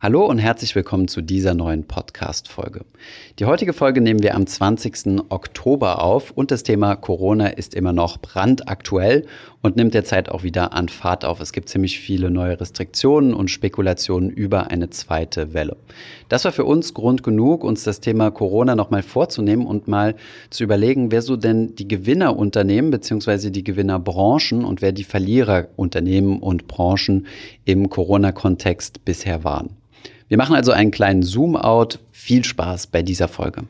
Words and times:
Hallo 0.00 0.24
und 0.24 0.38
herzlich 0.38 0.76
willkommen 0.76 1.08
zu 1.08 1.22
dieser 1.22 1.54
neuen 1.54 1.82
Podcast-Folge. 1.82 2.84
Die 3.40 3.46
heutige 3.46 3.72
Folge 3.72 4.00
nehmen 4.00 4.22
wir 4.22 4.36
am 4.36 4.46
20. 4.46 5.24
Oktober 5.28 6.00
auf 6.00 6.30
und 6.30 6.52
das 6.52 6.62
Thema 6.62 6.94
Corona 6.94 7.48
ist 7.48 7.74
immer 7.74 7.92
noch 7.92 8.18
brandaktuell 8.18 9.26
und 9.60 9.74
nimmt 9.74 9.94
derzeit 9.94 10.28
auch 10.28 10.44
wieder 10.44 10.72
an 10.72 10.88
Fahrt 10.88 11.24
auf. 11.24 11.40
Es 11.40 11.52
gibt 11.52 11.68
ziemlich 11.68 11.98
viele 11.98 12.30
neue 12.30 12.60
Restriktionen 12.60 13.34
und 13.34 13.50
Spekulationen 13.50 14.30
über 14.30 14.70
eine 14.70 14.88
zweite 14.90 15.52
Welle. 15.52 15.76
Das 16.28 16.44
war 16.44 16.52
für 16.52 16.64
uns 16.64 16.94
Grund 16.94 17.24
genug, 17.24 17.64
uns 17.64 17.82
das 17.82 17.98
Thema 17.98 18.30
Corona 18.30 18.76
nochmal 18.76 19.02
vorzunehmen 19.02 19.66
und 19.66 19.88
mal 19.88 20.14
zu 20.50 20.62
überlegen, 20.62 21.10
wer 21.10 21.22
so 21.22 21.36
denn 21.36 21.74
die 21.74 21.88
Gewinnerunternehmen 21.88 22.92
bzw. 22.92 23.50
die 23.50 23.64
Gewinnerbranchen 23.64 24.64
und 24.64 24.80
wer 24.80 24.92
die 24.92 25.02
Verliererunternehmen 25.02 26.38
und 26.38 26.68
Branchen 26.68 27.26
im 27.64 27.90
Corona-Kontext 27.90 29.04
bisher 29.04 29.42
waren. 29.42 29.70
Wir 30.28 30.36
machen 30.36 30.54
also 30.54 30.72
einen 30.72 30.90
kleinen 30.90 31.22
Zoom-out. 31.22 32.00
Viel 32.12 32.44
Spaß 32.44 32.88
bei 32.88 33.02
dieser 33.02 33.28
Folge. 33.28 33.62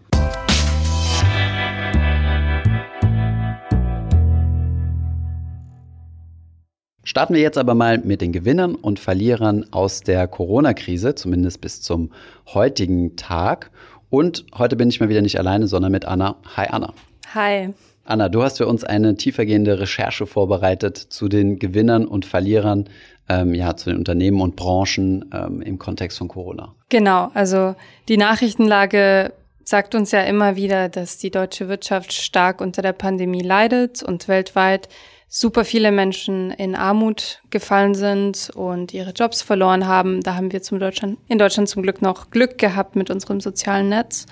Starten 7.05 7.35
wir 7.35 7.41
jetzt 7.41 7.59
aber 7.59 7.77
mal 7.77 7.99
mit 7.99 8.21
den 8.21 8.33
Gewinnern 8.33 8.75
und 8.75 8.99
Verlierern 8.99 9.67
aus 9.71 10.01
der 10.01 10.27
Corona-Krise, 10.27 11.15
zumindest 11.15 11.61
bis 11.61 11.81
zum 11.81 12.11
heutigen 12.53 13.15
Tag. 13.15 13.71
Und 14.11 14.45
heute 14.53 14.75
bin 14.75 14.89
ich 14.89 14.99
mal 14.99 15.09
wieder 15.09 15.23
nicht 15.23 15.39
alleine, 15.39 15.69
sondern 15.69 15.93
mit 15.93 16.07
Anna. 16.07 16.39
Hi 16.57 16.67
Anna. 16.69 16.93
Hi. 17.35 17.73
Anna, 18.05 18.29
du 18.29 18.43
hast 18.43 18.57
für 18.57 18.67
uns 18.67 18.83
eine 18.83 19.17
tiefergehende 19.17 19.79
Recherche 19.79 20.27
vorbereitet 20.27 20.97
zu 20.97 21.29
den 21.29 21.61
Gewinnern 21.61 22.07
und 22.07 22.25
Verlierern 22.27 22.89
ähm, 23.29 23.55
ja, 23.55 23.77
zu 23.77 23.91
den 23.91 23.99
Unternehmen 23.99 24.41
und 24.41 24.57
Branchen 24.57 25.31
ähm, 25.33 25.63
im 25.63 25.79
Kontext 25.79 26.19
von 26.19 26.29
Corona. 26.29 26.75
Genau, 26.89 27.31
also 27.35 27.75
die 28.09 28.17
Nachrichtenlage 28.17 29.33
sagt 29.65 29.95
uns 29.95 30.13
ja 30.13 30.23
immer 30.23 30.57
wieder, 30.57 30.89
dass 30.89 31.19
die 31.19 31.31
deutsche 31.31 31.69
Wirtschaft 31.69 32.13
stark 32.13 32.61
unter 32.61 32.81
der 32.81 32.95
Pandemie 32.95 33.43
leidet 33.43 34.03
und 34.03 34.27
weltweit 34.27 34.89
super 35.29 35.67
viele 35.67 35.93
Menschen 35.93 36.51
in 36.53 36.75
Armut 36.75 37.43
gefallen 37.51 37.95
sind 37.95 38.51
und 38.55 38.95
ihre 38.95 39.11
Jobs 39.11 39.43
verloren 39.43 39.87
haben. 39.87 40.23
Da 40.23 40.35
haben 40.35 40.53
wir 40.53 40.63
zum 40.63 40.79
Deutschland, 40.79 41.19
in 41.29 41.39
Deutschland 41.39 41.69
zum 41.69 41.83
Glück 41.83 42.01
noch 42.01 42.31
Glück 42.31 42.57
gehabt 42.57 42.97
mit 42.97 43.11
unserem 43.11 43.41
sozialen 43.41 43.91
Netz, 43.91 44.25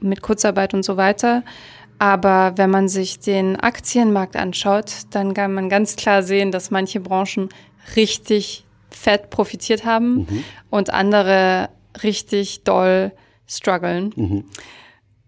mit 0.00 0.20
Kurzarbeit 0.20 0.74
und 0.74 0.84
so 0.84 0.98
weiter. 0.98 1.44
Aber 1.98 2.52
wenn 2.56 2.68
man 2.70 2.88
sich 2.88 3.20
den 3.20 3.56
Aktienmarkt 3.56 4.36
anschaut, 4.36 4.92
dann 5.12 5.32
kann 5.32 5.54
man 5.54 5.70
ganz 5.70 5.96
klar 5.96 6.22
sehen, 6.22 6.52
dass 6.52 6.70
manche 6.70 7.00
Branchen 7.00 7.48
richtig 7.96 8.64
fett 8.90 9.30
profitiert 9.30 9.84
haben 9.84 10.14
mhm. 10.14 10.44
und 10.70 10.90
andere 10.90 11.68
richtig 12.02 12.62
doll 12.64 13.12
strugglen. 13.46 14.12
Mhm. 14.16 14.44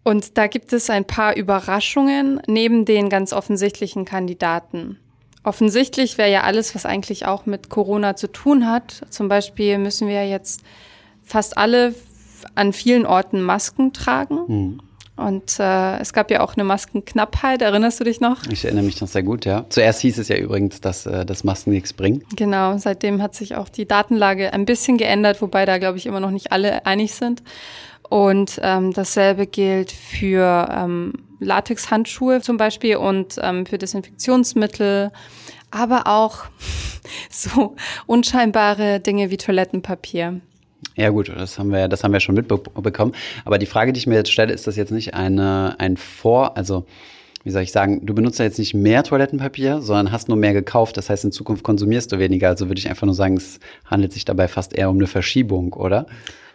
Und 0.03 0.39
da 0.39 0.47
gibt 0.47 0.73
es 0.73 0.89
ein 0.89 1.05
paar 1.05 1.37
Überraschungen 1.37 2.41
neben 2.47 2.84
den 2.84 3.09
ganz 3.09 3.33
offensichtlichen 3.33 4.05
Kandidaten. 4.05 4.99
Offensichtlich 5.43 6.17
wäre 6.17 6.31
ja 6.31 6.43
alles, 6.43 6.75
was 6.75 6.87
eigentlich 6.87 7.27
auch 7.27 7.47
mit 7.47 7.71
Corona 7.71 8.17
zu 8.17 8.31
tun 8.31 8.69
hat. 8.69 9.03
Zum 9.11 9.29
Beispiel 9.29 9.79
müssen 9.79 10.09
wir 10.09 10.29
jetzt 10.29 10.62
fast 11.25 11.59
alle 11.59 11.95
an 12.55 12.73
vielen 12.73 13.07
Orten 13.07 13.43
Masken 13.43 13.93
tragen. 13.93 14.39
Mhm. 14.47 14.81
Und 15.17 15.59
äh, 15.59 15.98
es 15.98 16.12
gab 16.12 16.31
ja 16.31 16.41
auch 16.41 16.55
eine 16.55 16.64
Maskenknappheit, 16.64 17.62
erinnerst 17.62 17.98
du 18.00 18.05
dich 18.05 18.20
noch? 18.20 18.47
Ich 18.50 18.64
erinnere 18.67 18.84
mich 18.84 19.00
noch 19.00 19.09
sehr 19.09 19.22
gut, 19.22 19.47
ja. 19.47 19.64
Zuerst 19.70 20.00
hieß 20.03 20.19
es 20.19 20.28
ja 20.28 20.36
übrigens, 20.36 20.83
dass, 20.83 21.06
äh, 21.06 21.25
dass 21.25 21.42
Masken 21.42 21.70
nichts 21.70 21.95
bringen. 21.95 22.22
Genau, 22.36 22.77
seitdem 22.77 23.22
hat 23.22 23.34
sich 23.34 23.55
auch 23.55 23.70
die 23.70 23.87
Datenlage 23.87 24.53
ein 24.53 24.67
bisschen 24.67 24.98
geändert, 24.98 25.41
wobei 25.41 25.64
da, 25.64 25.78
glaube 25.78 25.97
ich, 25.97 26.05
immer 26.05 26.20
noch 26.20 26.31
nicht 26.31 26.53
alle 26.53 26.84
einig 26.84 27.14
sind. 27.14 27.42
Und 28.09 28.61
ähm, 28.62 28.92
dasselbe 28.92 29.47
gilt 29.47 29.91
für 29.91 30.69
ähm, 30.70 31.14
Latexhandschuhe 31.41 32.41
zum 32.41 32.59
Beispiel 32.59 32.97
und 32.97 33.37
ähm, 33.41 33.67
für 33.67 33.78
Desinfektionsmittel, 33.78 35.12
aber 35.71 36.06
auch 36.06 36.44
so 37.31 37.75
unscheinbare 38.06 39.00
Dinge 39.00 39.31
wie 39.31 39.38
Toilettenpapier. 39.38 40.41
Ja 40.97 41.11
gut, 41.11 41.29
das 41.29 41.59
haben 41.59 41.71
wir, 41.71 41.89
das 41.89 42.03
haben 42.03 42.12
wir 42.12 42.21
schon 42.21 42.34
mitbekommen. 42.34 43.12
Aber 43.45 43.59
die 43.59 43.67
Frage, 43.67 43.93
die 43.93 43.99
ich 43.99 44.07
mir 44.07 44.15
jetzt 44.15 44.33
stelle, 44.33 44.53
ist 44.53 44.67
das 44.67 44.77
jetzt 44.77 44.91
nicht 44.91 45.15
eine, 45.15 45.77
ein 45.79 45.97
Vor, 45.97 46.57
also 46.57 46.87
wie 47.45 47.51
soll 47.51 47.62
ich 47.62 47.71
sagen, 47.71 48.05
du 48.05 48.12
benutzt 48.12 48.41
ja 48.41 48.45
jetzt 48.45 48.59
nicht 48.59 48.75
mehr 48.75 49.05
Toilettenpapier, 49.05 49.81
sondern 49.81 50.11
hast 50.11 50.29
nur 50.29 50.37
mehr 50.37 50.53
gekauft. 50.53 50.97
Das 50.97 51.11
heißt, 51.11 51.25
in 51.25 51.33
Zukunft 51.33 51.62
konsumierst 51.62 52.11
du 52.11 52.19
weniger. 52.19 52.49
Also 52.49 52.67
würde 52.69 52.81
ich 52.81 52.89
einfach 52.89 53.07
nur 53.07 53.15
sagen, 53.15 53.37
es 53.37 53.61
handelt 53.84 54.12
sich 54.12 54.25
dabei 54.25 54.49
fast 54.49 54.75
eher 54.75 54.91
um 54.91 54.97
eine 54.97 55.07
Verschiebung, 55.07 55.75
oder? 55.75 56.07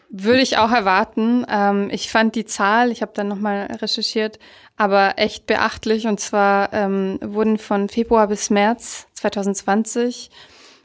Würde 0.10 0.42
ich 0.42 0.58
auch 0.58 0.72
erwarten. 0.72 1.46
Ähm, 1.50 1.88
ich 1.92 2.12
fand 2.12 2.36
die 2.36 2.44
Zahl, 2.44 2.92
ich 2.92 3.02
habe 3.02 3.14
dann 3.16 3.30
nochmal 3.30 3.68
recherchiert, 3.82 4.38
aber 4.76 5.14
echt 5.16 5.46
beachtlich. 5.46 6.08
Und 6.08 6.20
zwar 6.20 6.74
ähm, 6.74 7.20
wurden 7.24 7.58
von 7.58 7.88
Februar 7.88 8.28
bis 8.28 8.50
März 8.50 9.08
2020 9.14 10.30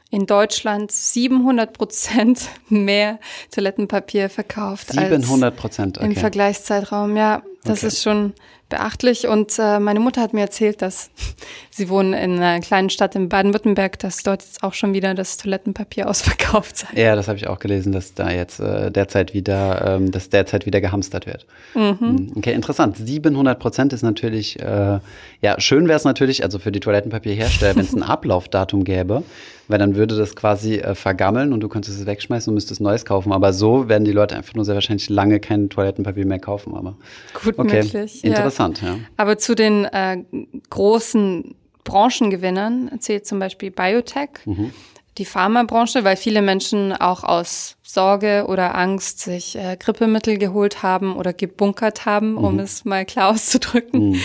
in 0.09 0.25
Deutschland 0.25 0.91
700 0.91 1.73
Prozent 1.73 2.49
mehr 2.69 3.19
Toilettenpapier 3.51 4.29
verkauft 4.29 4.91
700 4.91 5.55
Prozent, 5.55 5.97
okay. 5.97 6.07
im 6.07 6.15
Vergleichszeitraum. 6.15 7.17
Ja, 7.17 7.43
das 7.63 7.79
okay. 7.79 7.87
ist 7.87 8.03
schon 8.03 8.33
beachtlich. 8.69 9.27
Und 9.27 9.57
äh, 9.59 9.79
meine 9.79 9.99
Mutter 9.99 10.21
hat 10.21 10.33
mir 10.33 10.41
erzählt, 10.41 10.81
dass 10.81 11.09
sie 11.69 11.89
wohnen 11.89 12.13
in 12.13 12.37
einer 12.37 12.59
kleinen 12.59 12.89
Stadt 12.89 13.15
in 13.15 13.29
Baden-Württemberg, 13.29 13.99
dass 13.99 14.23
dort 14.23 14.43
jetzt 14.43 14.63
auch 14.63 14.73
schon 14.73 14.93
wieder 14.93 15.13
das 15.13 15.37
Toilettenpapier 15.37 16.09
ausverkauft 16.09 16.77
sei. 16.77 16.87
Ja, 16.95 17.15
das 17.15 17.27
habe 17.27 17.37
ich 17.37 17.47
auch 17.47 17.59
gelesen, 17.59 17.91
dass 17.91 18.13
da 18.13 18.29
jetzt 18.29 18.59
äh, 18.59 18.91
derzeit 18.91 19.33
wieder, 19.33 19.95
ähm, 19.95 20.11
dass 20.11 20.29
derzeit 20.29 20.65
wieder 20.65 20.81
gehamstert 20.81 21.25
wird. 21.25 21.45
Mhm. 21.75 21.99
Hm, 21.99 22.33
okay, 22.35 22.53
interessant. 22.53 22.97
700 22.97 23.59
Prozent 23.59 23.93
ist 23.93 24.03
natürlich, 24.03 24.59
äh, 24.59 24.99
ja, 25.41 25.59
schön 25.59 25.87
wäre 25.87 25.97
es 25.97 26.03
natürlich, 26.03 26.43
also 26.43 26.59
für 26.59 26.71
die 26.71 26.79
Toilettenpapierhersteller, 26.79 27.75
wenn 27.75 27.83
es 27.83 27.93
ein 27.93 28.03
Ablaufdatum 28.17 28.83
gäbe 28.83 29.23
weil 29.67 29.79
dann 29.79 29.95
würde 29.95 30.15
das 30.15 30.35
quasi 30.35 30.75
äh, 30.75 30.95
vergammeln 30.95 31.53
und 31.53 31.59
du 31.59 31.67
könntest 31.67 31.99
es 31.99 32.05
wegschmeißen 32.05 32.49
und 32.49 32.55
müsstest 32.55 32.81
neues 32.81 33.05
kaufen. 33.05 33.31
Aber 33.31 33.53
so 33.53 33.89
werden 33.89 34.05
die 34.05 34.11
Leute 34.11 34.35
einfach 34.35 34.53
nur 34.55 34.65
sehr 34.65 34.75
wahrscheinlich 34.75 35.09
lange 35.09 35.39
kein 35.39 35.69
Toilettenpapier 35.69 36.25
mehr 36.25 36.39
kaufen. 36.39 36.75
Aber 36.75 36.95
gut 37.33 37.57
okay. 37.57 37.83
möglich. 37.83 38.23
Interessant, 38.23 38.56
ja. 38.56 38.56
Ja. 38.57 38.97
Aber 39.17 39.37
zu 39.37 39.55
den 39.55 39.85
äh, 39.85 40.23
großen 40.69 41.55
Branchengewinnern 41.83 42.91
zählt 42.99 43.25
zum 43.25 43.39
Beispiel 43.39 43.71
Biotech. 43.71 44.29
Mhm 44.45 44.71
die 45.17 45.25
Pharmabranche, 45.25 46.03
weil 46.03 46.15
viele 46.15 46.41
Menschen 46.41 46.93
auch 46.93 47.23
aus 47.23 47.77
Sorge 47.81 48.45
oder 48.47 48.75
Angst 48.75 49.19
sich 49.19 49.57
äh, 49.57 49.77
Grippemittel 49.77 50.37
geholt 50.37 50.83
haben 50.83 51.15
oder 51.15 51.33
gebunkert 51.33 52.05
haben, 52.05 52.33
mhm. 52.33 52.37
um 52.37 52.59
es 52.59 52.85
mal 52.85 53.05
klar 53.05 53.29
auszudrücken. 53.33 54.09
Mhm. 54.09 54.21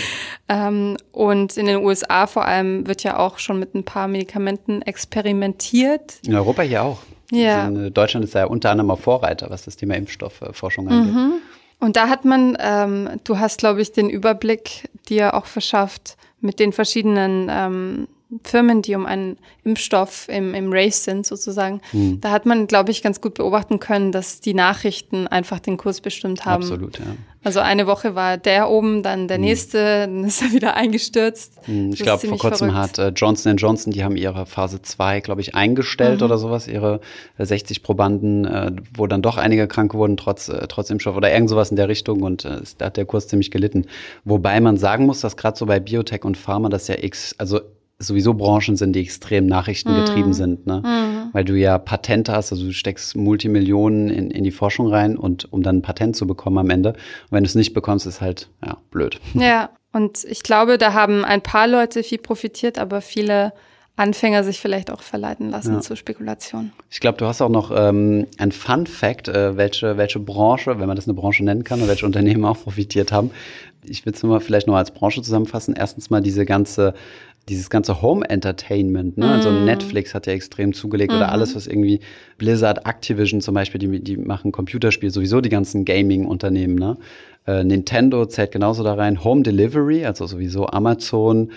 Ähm, 0.49 0.97
und 1.11 1.57
in 1.57 1.65
den 1.65 1.77
USA 1.77 2.27
vor 2.27 2.45
allem 2.45 2.87
wird 2.87 3.03
ja 3.03 3.17
auch 3.17 3.39
schon 3.39 3.59
mit 3.59 3.73
ein 3.73 3.83
paar 3.83 4.07
Medikamenten 4.07 4.81
experimentiert. 4.81 6.19
In 6.25 6.35
Europa 6.35 6.61
hier 6.61 6.83
auch. 6.83 6.99
Ja. 7.31 7.67
In 7.67 7.93
Deutschland 7.93 8.25
ist 8.25 8.35
ja 8.35 8.45
unter 8.45 8.69
anderem 8.69 8.91
auch 8.91 8.99
Vorreiter, 8.99 9.49
was 9.49 9.63
das 9.63 9.75
Thema 9.75 9.95
Impfstoffforschung 9.95 10.87
angeht. 10.87 11.41
Und 11.83 11.97
da 11.97 12.07
hat 12.07 12.23
man, 12.23 12.55
ähm, 12.61 13.09
du 13.25 13.39
hast, 13.39 13.57
glaube 13.57 13.81
ich, 13.81 13.91
den 13.91 14.09
Überblick 14.09 14.89
dir 15.09 15.33
auch 15.33 15.45
verschafft 15.45 16.15
mit 16.39 16.61
den 16.61 16.71
verschiedenen 16.71 17.49
ähm, 17.51 18.07
Firmen, 18.43 18.81
die 18.81 18.95
um 18.95 19.05
einen 19.05 19.37
Impfstoff 19.63 20.27
im, 20.29 20.53
im 20.53 20.71
Race 20.71 21.03
sind, 21.03 21.25
sozusagen, 21.25 21.81
mhm. 21.91 22.19
da 22.21 22.31
hat 22.31 22.45
man, 22.45 22.67
glaube 22.67 22.91
ich, 22.91 23.01
ganz 23.01 23.21
gut 23.21 23.35
beobachten 23.35 23.79
können, 23.79 24.11
dass 24.11 24.41
die 24.41 24.53
Nachrichten 24.53 25.27
einfach 25.27 25.59
den 25.59 25.77
Kurs 25.77 26.01
bestimmt 26.01 26.45
haben. 26.45 26.63
Absolut, 26.63 26.99
ja. 26.99 27.05
Also 27.45 27.59
eine 27.59 27.87
Woche 27.87 28.15
war 28.15 28.37
der 28.37 28.69
oben, 28.69 29.03
dann 29.03 29.27
der 29.27 29.37
mhm. 29.37 29.43
nächste, 29.43 30.07
dann 30.07 30.23
ist 30.23 30.41
er 30.41 30.53
wieder 30.53 30.75
eingestürzt. 30.75 31.67
Mhm. 31.67 31.91
Ich 31.93 32.01
glaube, 32.01 32.25
vor 32.25 32.37
kurzem 32.37 32.71
verrückt. 32.71 32.97
hat 32.97 32.99
äh, 32.99 33.09
Johnson 33.09 33.57
Johnson, 33.57 33.91
die 33.91 34.03
haben 34.03 34.15
ihre 34.15 34.45
Phase 34.45 34.81
2, 34.81 35.19
glaube 35.19 35.41
ich, 35.41 35.53
eingestellt 35.53 36.21
mhm. 36.21 36.25
oder 36.25 36.37
sowas, 36.37 36.67
ihre 36.67 37.01
äh, 37.37 37.45
60 37.45 37.83
Probanden, 37.83 38.45
äh, 38.45 38.71
wo 38.95 39.07
dann 39.07 39.21
doch 39.21 39.37
einige 39.37 39.67
krank 39.67 39.93
wurden, 39.93 40.15
trotz, 40.15 40.47
äh, 40.47 40.67
trotz 40.69 40.89
Impfstoff 40.89 41.17
oder 41.17 41.31
irgend 41.33 41.49
sowas 41.49 41.69
in 41.69 41.75
der 41.75 41.89
Richtung 41.89 42.21
und 42.21 42.45
äh, 42.45 42.61
da 42.77 42.85
hat 42.85 42.97
der 42.97 43.05
Kurs 43.05 43.27
ziemlich 43.27 43.51
gelitten. 43.51 43.87
Wobei 44.23 44.61
man 44.61 44.77
sagen 44.77 45.05
muss, 45.05 45.19
dass 45.19 45.35
gerade 45.35 45.57
so 45.57 45.65
bei 45.65 45.81
Biotech 45.81 46.23
und 46.23 46.37
Pharma 46.37 46.69
das 46.69 46.87
ja 46.87 46.95
x, 46.97 47.35
also 47.37 47.59
sowieso 48.07 48.33
Branchen 48.33 48.75
sind, 48.75 48.93
die 48.93 49.01
extrem 49.01 49.45
nachrichtengetrieben 49.45 50.31
mm. 50.31 50.33
sind, 50.33 50.67
ne? 50.67 50.81
Mm. 50.81 51.33
Weil 51.33 51.45
du 51.45 51.55
ja 51.55 51.77
Patente 51.77 52.31
hast, 52.31 52.51
also 52.51 52.65
du 52.65 52.73
steckst 52.73 53.15
Multimillionen 53.15 54.09
in, 54.09 54.31
in 54.31 54.43
die 54.43 54.51
Forschung 54.51 54.87
rein 54.87 55.17
und 55.17 55.51
um 55.51 55.63
dann 55.63 55.77
ein 55.77 55.81
Patent 55.81 56.15
zu 56.15 56.27
bekommen 56.27 56.57
am 56.57 56.69
Ende. 56.69 56.89
Und 56.89 57.31
wenn 57.31 57.43
du 57.43 57.47
es 57.47 57.55
nicht 57.55 57.73
bekommst, 57.73 58.05
ist 58.05 58.21
halt, 58.21 58.49
ja, 58.63 58.77
blöd. 58.91 59.19
Ja, 59.33 59.69
und 59.93 60.23
ich 60.25 60.43
glaube, 60.43 60.77
da 60.77 60.93
haben 60.93 61.23
ein 61.23 61.41
paar 61.41 61.67
Leute 61.67 62.03
viel 62.03 62.17
profitiert, 62.17 62.77
aber 62.77 63.01
viele 63.01 63.53
Anfänger 63.95 64.43
sich 64.43 64.59
vielleicht 64.59 64.89
auch 64.89 65.01
verleiten 65.01 65.51
lassen 65.51 65.75
ja. 65.75 65.81
zur 65.81 65.95
Spekulation. 65.95 66.71
Ich 66.89 66.99
glaube, 66.99 67.17
du 67.19 67.25
hast 67.25 67.41
auch 67.41 67.49
noch 67.49 67.71
ähm, 67.75 68.25
ein 68.39 68.51
Fun 68.51 68.87
Fact, 68.87 69.27
äh, 69.27 69.55
welche, 69.55 69.97
welche 69.97 70.19
Branche, 70.19 70.79
wenn 70.79 70.87
man 70.87 70.95
das 70.95 71.07
eine 71.07 71.13
Branche 71.13 71.43
nennen 71.43 71.63
kann, 71.63 71.79
oder 71.79 71.89
welche 71.89 72.05
Unternehmen 72.05 72.43
auch 72.45 72.61
profitiert 72.61 73.11
haben. 73.11 73.29
Ich 73.83 74.05
will 74.05 74.13
es 74.13 74.23
mal 74.23 74.39
vielleicht 74.39 74.65
noch 74.65 74.75
als 74.75 74.91
Branche 74.91 75.21
zusammenfassen. 75.21 75.75
Erstens 75.77 76.09
mal 76.09 76.21
diese 76.21 76.45
ganze 76.45 76.93
dieses 77.49 77.69
ganze 77.69 78.01
Home 78.01 78.27
Entertainment, 78.29 79.17
ne? 79.17 79.29
Also 79.29 79.49
mm. 79.49 79.53
Also 79.53 79.65
Netflix 79.65 80.15
hat 80.15 80.27
ja 80.27 80.33
extrem 80.33 80.73
zugelegt 80.73 81.11
mm 81.11 81.15
oder 81.17 81.27
mhm. 81.27 81.33
alles, 81.33 81.55
was 81.55 81.67
irgendwie 81.67 81.99
Blizzard, 82.37 82.85
Activision 82.87 83.41
zum 83.41 83.53
Beispiel, 83.53 83.79
die, 83.79 83.99
die 83.99 84.17
machen 84.17 84.51
Computerspiele, 84.51 85.11
sowieso 85.11 85.41
die 85.41 85.49
ganzen 85.49 85.85
Gaming-Unternehmen, 85.85 86.75
ne? 86.75 86.97
Äh, 87.45 87.65
Nintendo 87.65 88.25
zählt 88.25 88.53
genauso 88.53 88.83
da 88.83 88.93
rein. 88.93 89.23
Home 89.23 89.43
Delivery, 89.43 90.05
also 90.05 90.25
sowieso 90.25 90.67
Amazon, 90.67 91.51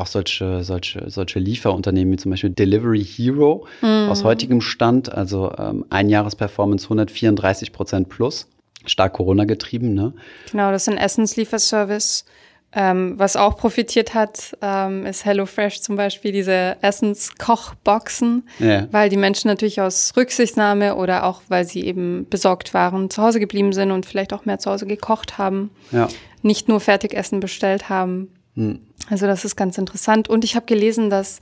auch 0.00 0.06
solche, 0.06 0.64
solche, 0.64 1.10
solche 1.10 1.38
Lieferunternehmen 1.38 2.12
wie 2.12 2.16
zum 2.16 2.30
Beispiel 2.30 2.50
Delivery 2.50 3.04
Hero 3.04 3.66
mm. 3.82 4.08
aus 4.08 4.24
heutigem 4.24 4.60
Stand, 4.60 5.12
also 5.12 5.52
ähm, 5.58 5.84
Einjahresperformance 5.90 6.86
134 6.86 7.72
Prozent 7.72 8.08
plus, 8.08 8.48
stark 8.86 9.14
Corona 9.14 9.44
getrieben, 9.44 9.94
ne? 9.94 10.14
Genau, 10.50 10.70
das 10.72 10.82
ist 10.82 10.88
ein 10.88 10.98
Essenslieferservice. 10.98 12.24
Ähm, 12.72 13.14
was 13.18 13.34
auch 13.34 13.56
profitiert 13.56 14.14
hat, 14.14 14.56
ähm, 14.62 15.04
ist 15.04 15.24
HelloFresh 15.24 15.80
zum 15.80 15.96
Beispiel 15.96 16.30
diese 16.30 16.76
Essenskochboxen, 16.80 18.48
ja. 18.60 18.86
weil 18.92 19.08
die 19.08 19.16
Menschen 19.16 19.48
natürlich 19.48 19.80
aus 19.80 20.12
Rücksichtnahme 20.16 20.94
oder 20.94 21.24
auch 21.24 21.42
weil 21.48 21.64
sie 21.64 21.84
eben 21.84 22.28
besorgt 22.28 22.72
waren, 22.72 23.10
zu 23.10 23.22
Hause 23.22 23.40
geblieben 23.40 23.72
sind 23.72 23.90
und 23.90 24.06
vielleicht 24.06 24.32
auch 24.32 24.44
mehr 24.44 24.60
zu 24.60 24.70
Hause 24.70 24.86
gekocht 24.86 25.36
haben, 25.36 25.70
ja. 25.90 26.06
nicht 26.42 26.68
nur 26.68 26.78
Fertigessen 26.78 27.40
bestellt 27.40 27.88
haben. 27.88 28.28
Hm. 28.60 28.80
Also 29.08 29.26
das 29.26 29.44
ist 29.44 29.56
ganz 29.56 29.78
interessant. 29.78 30.28
Und 30.28 30.44
ich 30.44 30.54
habe 30.56 30.66
gelesen, 30.66 31.10
dass 31.10 31.40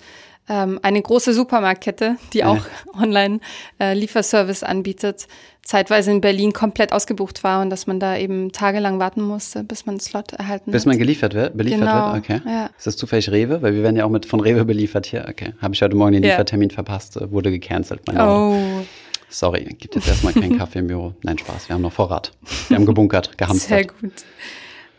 ähm, 0.49 0.79
eine 0.83 1.03
große 1.03 1.35
Supermarktkette, 1.35 2.17
die 2.33 2.45
auch 2.45 2.57
ja. 2.57 2.63
online 3.03 3.41
äh, 3.81 3.95
Lieferservice 3.95 4.63
anbietet, 4.63 5.27
zeitweise 5.63 6.11
in 6.11 6.23
Berlin 6.23 6.53
komplett 6.53 6.93
ausgebucht 6.93 7.45
war 7.45 7.61
und 7.61 7.69
dass 7.69 7.87
man 7.87 8.01
da 8.01 8.17
eben 8.17 8.53
tagelang 8.53 8.99
warten 8.99 9.21
musste, 9.21 9.65
bis 9.65 9.85
man 9.85 9.95
einen 9.95 10.01
Slot 10.01 10.33
erhalten 10.33 10.71
Bis 10.71 10.83
hat. 10.83 10.87
man 10.87 10.99
geliefert 10.99 11.35
wird, 11.35 11.57
beliefert 11.57 11.81
genau. 11.81 12.15
wird, 12.15 12.25
okay. 12.25 12.41
Ja. 12.47 12.71
Ist 12.79 12.87
das 12.87 12.97
zufällig 12.97 13.31
Rewe? 13.31 13.61
Weil 13.61 13.75
wir 13.75 13.83
werden 13.83 13.97
ja 13.97 14.07
auch 14.07 14.11
mit 14.11 14.25
von 14.25 14.41
Rewe 14.41 14.65
beliefert 14.65 15.05
hier. 15.05 15.27
Okay. 15.29 15.53
Habe 15.61 15.75
ich 15.75 15.83
heute 15.83 15.97
Morgen 15.97 16.13
den 16.13 16.23
ja. 16.23 16.31
Liefertermin 16.31 16.71
verpasst, 16.71 17.17
äh, 17.17 17.31
wurde 17.31 17.51
gecancelt. 17.51 18.01
Mein 18.07 18.19
oh. 18.19 18.85
Sorry, 19.29 19.65
gibt 19.65 19.95
jetzt 19.95 20.09
erstmal 20.09 20.33
keinen 20.33 20.57
Kaffee 20.59 20.79
im 20.79 20.87
Büro. 20.87 21.13
Nein, 21.23 21.37
Spaß, 21.37 21.69
wir 21.69 21.75
haben 21.75 21.83
noch 21.83 21.93
Vorrat. 21.93 22.33
Wir 22.69 22.79
haben 22.79 22.87
gebunkert, 22.87 23.37
gehamstert. 23.37 23.69
Sehr 23.69 23.85
gut. 23.85 24.25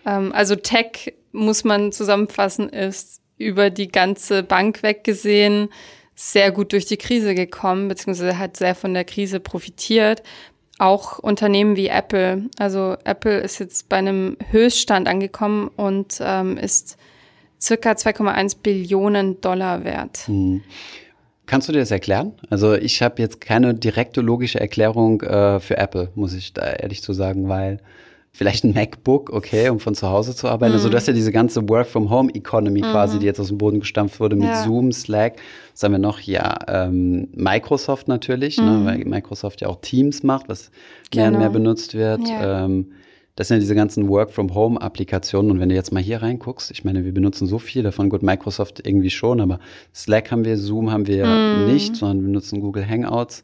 Ähm, 0.05 0.31
also 0.33 0.55
Tech, 0.55 1.13
muss 1.31 1.63
man 1.63 1.91
zusammenfassen, 1.91 2.69
ist 2.69 3.21
über 3.37 3.69
die 3.69 3.87
ganze 3.87 4.43
Bank 4.43 4.83
weggesehen 4.83 5.69
sehr 6.15 6.51
gut 6.51 6.73
durch 6.73 6.85
die 6.85 6.97
Krise 6.97 7.33
gekommen, 7.33 7.87
beziehungsweise 7.87 8.37
hat 8.37 8.57
sehr 8.57 8.75
von 8.75 8.93
der 8.93 9.05
Krise 9.05 9.39
profitiert. 9.39 10.21
Auch 10.77 11.19
Unternehmen 11.19 11.75
wie 11.77 11.87
Apple. 11.87 12.49
Also 12.57 12.97
Apple 13.05 13.39
ist 13.39 13.59
jetzt 13.59 13.87
bei 13.89 13.97
einem 13.97 14.37
Höchststand 14.49 15.07
angekommen 15.07 15.69
und 15.75 16.19
ähm, 16.21 16.57
ist 16.57 16.97
circa 17.61 17.91
2,1 17.91 18.57
Billionen 18.61 19.39
Dollar 19.41 19.83
wert. 19.83 20.27
Hm. 20.27 20.61
Kannst 21.45 21.67
du 21.67 21.73
dir 21.73 21.79
das 21.79 21.91
erklären? 21.91 22.33
Also 22.49 22.75
ich 22.75 23.01
habe 23.01 23.21
jetzt 23.21 23.41
keine 23.41 23.73
direkte 23.73 24.21
logische 24.21 24.59
Erklärung 24.59 25.21
äh, 25.21 25.59
für 25.59 25.77
Apple, 25.77 26.11
muss 26.15 26.33
ich 26.33 26.53
da 26.53 26.69
ehrlich 26.69 27.01
zu 27.01 27.13
sagen, 27.13 27.49
weil 27.49 27.79
vielleicht 28.39 28.63
ein 28.63 28.73
MacBook, 28.73 29.31
okay, 29.31 29.67
um 29.67 29.81
von 29.81 29.95
zu 29.95 30.07
Hause 30.07 30.33
zu 30.33 30.47
arbeiten. 30.47 30.71
Mhm. 30.71 30.77
Also 30.77 30.87
du 30.87 30.95
hast 30.95 31.09
ja 31.09 31.13
diese 31.13 31.33
ganze 31.33 31.67
Work-from-Home-Economy 31.67 32.79
mhm. 32.79 32.85
quasi, 32.85 33.19
die 33.19 33.25
jetzt 33.25 33.37
aus 33.37 33.49
dem 33.49 33.57
Boden 33.57 33.81
gestampft 33.81 34.21
wurde 34.21 34.37
mit 34.37 34.47
ja. 34.47 34.63
Zoom, 34.63 34.93
Slack. 34.93 35.35
Was 35.73 35.83
haben 35.83 35.91
wir 35.91 35.99
noch? 35.99 36.21
Ja, 36.21 36.57
ähm, 36.69 37.27
Microsoft 37.33 38.07
natürlich, 38.07 38.57
ne, 38.57 38.63
mhm. 38.63 38.83
ne, 38.83 38.85
weil 38.85 38.97
Microsoft 38.99 39.59
ja 39.59 39.67
auch 39.67 39.81
Teams 39.81 40.23
macht, 40.23 40.47
was 40.47 40.71
genau. 41.11 41.23
mehr 41.23 41.27
und 41.27 41.37
mehr 41.39 41.47
genau. 41.49 41.59
benutzt 41.59 41.95
wird. 41.95 42.29
Ja. 42.29 42.63
Ähm, 42.63 42.93
das 43.35 43.49
sind 43.49 43.55
ja 43.55 43.59
diese 43.59 43.75
ganzen 43.75 44.07
Work-from-Home-Applikationen. 44.07 45.51
Und 45.51 45.59
wenn 45.59 45.67
du 45.67 45.75
jetzt 45.75 45.91
mal 45.91 46.01
hier 46.01 46.21
reinguckst, 46.21 46.71
ich 46.71 46.85
meine, 46.85 47.03
wir 47.03 47.13
benutzen 47.13 47.45
so 47.45 47.59
viel 47.59 47.83
davon. 47.83 48.07
Gut, 48.07 48.23
Microsoft 48.23 48.87
irgendwie 48.87 49.09
schon, 49.09 49.41
aber 49.41 49.59
Slack 49.93 50.31
haben 50.31 50.45
wir, 50.45 50.57
Zoom 50.57 50.93
haben 50.93 51.07
wir 51.07 51.25
mm. 51.25 51.73
nicht, 51.73 51.97
sondern 51.97 52.19
wir 52.21 52.27
benutzen 52.27 52.61
Google 52.61 52.87
Hangouts. 52.87 53.43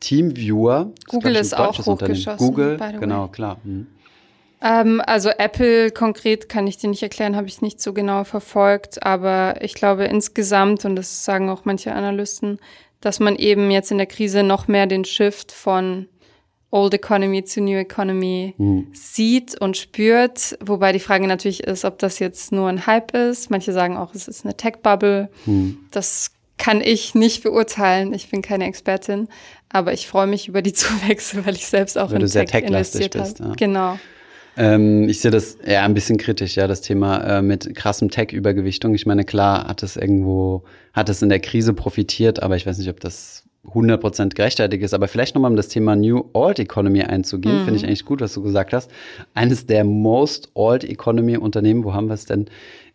Teamviewer. 0.00 0.92
Google 1.08 1.34
ist, 1.34 1.48
ist 1.48 1.58
auch 1.58 1.78
hochgeschossen. 1.84 2.38
Google, 2.38 2.78
genau, 3.00 3.28
klar. 3.28 3.58
Mhm. 3.64 3.88
Ähm, 4.60 5.00
also 5.04 5.30
Apple 5.30 5.90
konkret 5.90 6.48
kann 6.48 6.66
ich 6.66 6.78
dir 6.78 6.90
nicht 6.90 7.02
erklären, 7.02 7.36
habe 7.36 7.46
ich 7.46 7.62
nicht 7.62 7.80
so 7.80 7.92
genau 7.92 8.24
verfolgt, 8.24 9.02
aber 9.04 9.56
ich 9.60 9.74
glaube 9.74 10.04
insgesamt, 10.04 10.84
und 10.84 10.96
das 10.96 11.24
sagen 11.24 11.48
auch 11.48 11.64
manche 11.64 11.92
Analysten, 11.92 12.58
dass 13.00 13.20
man 13.20 13.36
eben 13.36 13.70
jetzt 13.70 13.90
in 13.90 13.98
der 13.98 14.06
Krise 14.06 14.42
noch 14.42 14.66
mehr 14.66 14.86
den 14.86 15.04
Shift 15.04 15.52
von 15.52 16.08
Old 16.70 16.92
Economy 16.92 17.44
zu 17.44 17.62
New 17.62 17.78
Economy 17.78 18.54
mhm. 18.58 18.88
sieht 18.92 19.58
und 19.58 19.76
spürt. 19.76 20.58
Wobei 20.60 20.92
die 20.92 21.00
Frage 21.00 21.26
natürlich 21.26 21.62
ist, 21.62 21.84
ob 21.84 21.98
das 21.98 22.18
jetzt 22.18 22.52
nur 22.52 22.68
ein 22.68 22.86
Hype 22.86 23.14
ist. 23.14 23.50
Manche 23.50 23.72
sagen 23.72 23.96
auch, 23.96 24.14
es 24.14 24.28
ist 24.28 24.44
eine 24.44 24.56
Tech-Bubble. 24.56 25.30
Mhm. 25.46 25.78
Das 25.92 26.32
kann 26.58 26.82
ich 26.82 27.14
nicht 27.14 27.42
beurteilen. 27.42 28.12
Ich 28.12 28.28
bin 28.28 28.42
keine 28.42 28.66
Expertin. 28.66 29.28
Aber 29.70 29.94
ich 29.94 30.08
freue 30.08 30.26
mich 30.26 30.48
über 30.48 30.60
die 30.60 30.72
Zuwächse, 30.74 31.46
weil 31.46 31.54
ich 31.54 31.68
selbst 31.68 31.96
auch 31.96 32.10
weil 32.10 32.20
in 32.20 32.28
Tech, 32.28 32.50
Tech 32.50 32.64
investiert 32.64 33.16
habe. 33.16 33.32
Ja. 33.38 33.54
Genau. 33.56 33.98
Ähm, 34.58 35.08
ich 35.08 35.20
sehe 35.20 35.30
das 35.30 35.54
eher 35.54 35.84
ein 35.84 35.94
bisschen 35.94 36.18
kritisch, 36.18 36.56
ja, 36.56 36.66
das 36.66 36.80
Thema 36.80 37.38
äh, 37.38 37.42
mit 37.42 37.76
krassem 37.76 38.10
Tech-Übergewichtung. 38.10 38.92
Ich 38.92 39.06
meine, 39.06 39.22
klar 39.22 39.68
hat 39.68 39.84
es 39.84 39.96
irgendwo, 39.96 40.64
hat 40.92 41.08
es 41.08 41.22
in 41.22 41.28
der 41.28 41.38
Krise 41.38 41.74
profitiert, 41.74 42.42
aber 42.42 42.56
ich 42.56 42.66
weiß 42.66 42.76
nicht, 42.78 42.90
ob 42.90 42.98
das 42.98 43.44
100% 43.72 44.34
gerechtfertigt 44.34 44.82
ist. 44.82 44.94
Aber 44.94 45.06
vielleicht 45.06 45.36
nochmal, 45.36 45.52
um 45.52 45.56
das 45.56 45.68
Thema 45.68 45.94
New 45.94 46.24
Old 46.32 46.58
Economy 46.58 47.02
einzugehen, 47.02 47.60
mhm. 47.60 47.64
finde 47.66 47.76
ich 47.76 47.84
eigentlich 47.84 48.04
gut, 48.04 48.20
was 48.20 48.34
du 48.34 48.42
gesagt 48.42 48.72
hast. 48.72 48.90
Eines 49.32 49.66
der 49.66 49.84
Most 49.84 50.50
Old 50.54 50.82
Economy 50.82 51.36
Unternehmen, 51.36 51.84
wo 51.84 51.94
haben 51.94 52.08
wir 52.08 52.14
es 52.14 52.24
denn? 52.24 52.46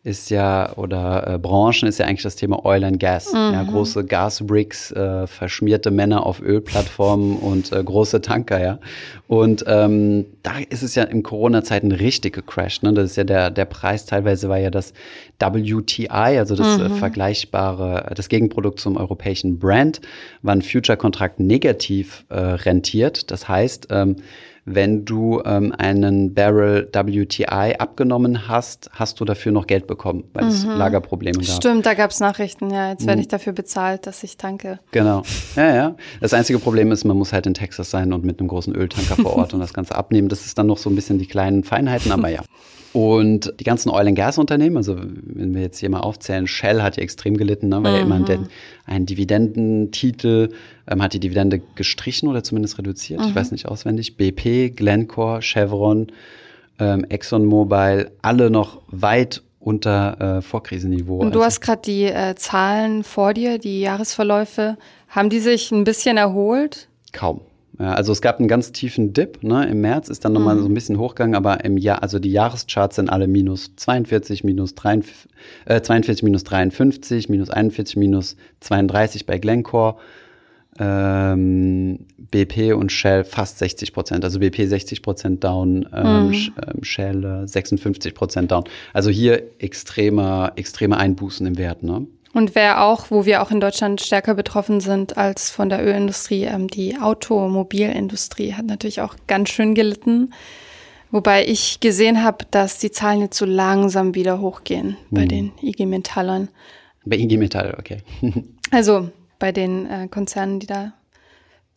Ist 0.06 0.30
ja, 0.30 0.74
oder 0.76 1.36
äh, 1.36 1.38
Branchen 1.38 1.88
ist 1.88 1.98
ja 1.98 2.06
eigentlich 2.06 2.24
das 2.24 2.36
Thema 2.36 2.66
Oil 2.66 2.84
and 2.84 3.00
Gas. 3.00 3.32
Mhm. 3.32 3.54
Ja, 3.54 3.64
große 3.64 4.04
Gasbricks, 4.04 4.92
äh, 4.92 5.28
verschmierte 5.28 5.92
Männer 5.92 6.26
auf 6.26 6.42
Ölplattformen 6.42 7.38
und 7.40 7.72
äh, 7.72 7.82
große 7.82 8.20
Tanker, 8.22 8.62
ja. 8.62 8.80
Und 9.28 9.64
ähm, 9.66 10.26
da 10.44 10.56
ist 10.70 10.84
es 10.84 10.96
ja 10.96 11.04
in 11.04 11.24
Corona-Zeiten 11.24 11.94
richtig 11.94 12.34
gecrashed. 12.34 12.84
Ne? 12.84 12.94
Das 12.94 13.12
ist 13.12 13.16
ja 13.16 13.24
der, 13.24 13.50
der 13.50 13.64
Preis, 13.64 14.06
teilweise 14.06 14.50
war 14.50 14.58
ja 14.58 14.70
das 14.70 14.94
WTI, 15.40 16.08
also 16.10 16.56
das 16.56 16.80
äh, 16.80 16.90
mhm. 16.90 16.96
vergleichbare, 16.96 18.12
das 18.14 18.28
Gegenprodukt 18.28 18.82
zum 18.82 18.98
europäischen 18.98 19.58
Brand, 19.58 20.02
war 20.42 20.54
ein 20.54 20.62
Future-Kontrakt 20.62 21.40
negativ 21.40 22.26
äh, 22.28 22.38
rentiert. 22.38 23.32
Das 23.32 23.48
heißt, 23.48 23.88
ähm, 23.90 24.18
wenn 24.65 25.04
du 25.04 25.42
ähm, 25.44 25.74
einen 25.77 26.33
Barrel 26.33 26.89
WTI 26.94 27.75
abgenommen 27.77 28.48
hast, 28.48 28.89
hast 28.94 29.19
du 29.19 29.25
dafür 29.25 29.51
noch 29.51 29.68
Geld 29.68 29.88
bekommen, 29.88 30.24
weil 30.33 30.45
mhm. 30.45 30.50
es 30.50 30.63
Lagerprobleme 30.65 31.39
gab. 31.39 31.56
Stimmt, 31.56 31.86
da 31.86 31.94
gab 31.94 32.12
es 32.12 32.19
Nachrichten, 32.19 32.69
ja. 32.69 32.92
Jetzt 32.92 33.06
werde 33.06 33.18
mhm. 33.18 33.21
ich 33.21 33.27
dafür 33.27 33.54
bezahlt, 33.54 34.07
dass 34.07 34.24
ich 34.24 34.38
tanke. 34.38 34.80
Genau. 34.92 35.24
Ja, 35.56 35.75
ja. 35.75 35.95
Das 36.21 36.33
einzige 36.33 36.60
Problem 36.60 36.92
ist, 36.92 37.04
man 37.04 37.18
muss 37.18 37.33
halt 37.33 37.45
in 37.45 37.54
Texas 37.54 37.89
sein 37.89 38.13
und 38.13 38.24
mit 38.24 38.39
einem 38.39 38.48
großen 38.48 38.74
Öltanker 38.74 39.15
vor 39.15 39.36
Ort 39.38 39.54
und 39.54 39.60
das 39.60 39.74
Ganze 39.74 39.95
abnehmen. 39.95 40.30
Das 40.30 40.45
ist 40.45 40.57
dann 40.57 40.68
noch 40.68 40.77
so 40.77 40.89
ein 40.89 40.96
bisschen 40.96 41.20
die 41.20 41.27
kleinen 41.27 41.63
Feinheiten, 41.63 42.12
aber 42.12 42.29
ja. 42.29 42.41
Und 42.94 43.54
die 43.60 43.64
ganzen 43.64 43.90
Oil- 43.90 44.08
and 44.08 44.16
Gas-Unternehmen, 44.16 44.78
also 44.78 44.96
wenn 44.98 45.54
wir 45.56 45.62
jetzt 45.62 45.80
hier 45.80 45.90
mal 45.90 46.02
aufzählen, 46.02 46.46
Shell 46.46 46.82
hat 46.82 46.98
ja 46.98 47.04
extrem 47.04 47.38
gelitten, 47.38 47.70
ne, 47.70 47.84
weil 47.84 47.92
mhm. 47.92 47.98
ja 47.98 48.02
immer 48.04 48.16
ein, 48.16 48.48
ein 48.86 49.06
Dividendentitel 49.08 50.50
ähm, 50.88 51.02
hat 51.02 51.14
die 51.14 51.20
Dividende 51.20 51.62
gestrichen 51.76 52.30
oder 52.30 52.44
zumindest 52.44 52.78
reduziert, 52.78 53.20
mhm. 53.20 53.28
ich 53.30 53.36
weiß 53.36 53.52
nicht 53.52 53.68
auswendig. 53.68 54.16
BP, 54.16 54.76
Glencore, 54.76 55.42
Chevron, 55.42 56.08
ähm, 56.80 57.06
ExxonMobil, 57.10 58.12
alle 58.22 58.50
noch 58.52 58.82
weit 58.88 59.42
unter 59.60 60.38
äh, 60.38 60.42
Vorkrisenniveau. 60.42 61.18
Und 61.18 61.34
du 61.34 61.40
also. 61.40 61.46
hast 61.46 61.62
gerade 61.62 61.82
die 61.84 62.04
äh, 62.04 62.36
Zahlen 62.36 63.04
vor 63.04 63.34
dir, 63.34 63.58
die 63.58 63.82
Jahresverläufe. 63.82 64.78
Haben 65.08 65.30
die 65.30 65.40
sich 65.40 65.72
ein 65.72 65.84
bisschen 65.84 66.18
erholt? 66.18 66.90
Kaum. 67.12 67.42
Ja, 67.80 67.94
also 67.94 68.12
es 68.12 68.22
gab 68.22 68.39
einen 68.39 68.48
ganz 68.48 68.72
tiefen 68.72 69.13
Dip, 69.13 69.42
ne? 69.42 69.68
Im 69.68 69.82
März 69.82 70.10
ist 70.10 70.24
dann 70.24 70.34
nochmal 70.34 70.56
mhm. 70.56 70.62
so 70.62 70.65
ein 70.68 70.74
bisschen 70.74 71.00
hochgegangen, 71.00 71.36
aber 71.36 71.65
im 71.65 71.77
Jahr, 71.77 72.03
also 72.03 72.20
die 72.20 72.32
Jahrescharts 72.32 72.98
sind 72.98 73.10
alle 73.10 73.27
minus 73.27 73.75
42, 73.75 74.44
minus 74.44 74.75
43, 74.75 75.32
äh, 75.65 75.82
42, 75.82 76.24
minus 76.24 76.44
53, 76.44 77.30
minus 77.30 77.50
41, 77.50 77.96
minus 77.96 78.36
32 78.60 79.25
bei 79.25 79.39
Glencore. 79.39 79.96
Ähm, 80.80 82.00
BP 82.32 82.74
und 82.74 82.92
Shell 82.92 83.24
fast 83.24 83.60
60 83.60 83.94
Prozent, 83.94 84.24
also 84.24 84.39
BP 84.39 84.65
60 84.65 85.03
Prozent 85.03 85.44
down, 85.44 85.88
ähm, 85.94 86.30
mhm. 86.30 86.34
Ähm, 86.34 86.84
Shell 86.84 87.48
56 87.48 88.12
äh, 88.12 88.15
Prozent 88.15 88.51
down. 88.51 88.63
Also 88.92 89.12
hier 89.12 89.44
extremer, 89.60 90.53
extreme 90.56 90.98
Einbußen 90.98 91.46
im 91.46 91.58
Wert, 91.60 91.84
ne? 91.84 92.08
Und 92.34 92.56
wer 92.56 92.84
auch, 92.84 93.12
wo 93.12 93.25
wir 93.25 93.44
auch 93.44 93.52
in 93.52 93.60
Deutschland 93.60 94.02
stärker 94.02 94.34
betroffen 94.34 94.80
sind 94.80 95.18
als 95.18 95.52
von 95.52 95.70
der 95.70 95.86
Ölindustrie, 95.86 96.46
ähm, 96.46 96.68
die 96.68 96.98
Automobilindustrie 97.00 98.54
hat 98.54 98.66
natürlich 98.66 99.02
auch 99.02 99.16
ganz 99.28 99.50
schön 99.50 99.75
gelitten. 99.75 100.34
Wobei 101.12 101.46
ich 101.46 101.80
gesehen 101.80 102.24
habe, 102.24 102.46
dass 102.50 102.80
die 102.80 102.90
Zahlen 102.90 103.22
jetzt 103.22 103.38
so 103.38 103.46
langsam 103.46 104.16
wieder 104.16 104.40
hochgehen 104.40 104.98
bei 105.12 105.25
den 105.25 105.52
IG 105.62 105.86
Metallern. 105.86 106.50
Bei 107.06 107.18
IG 107.18 107.38
Metall, 107.38 107.75
okay. 107.78 108.02
also 108.72 109.12
bei 109.38 109.52
den 109.52 109.86
äh, 109.88 110.08
Konzernen, 110.08 110.60
die 110.60 110.66
da 110.66 110.94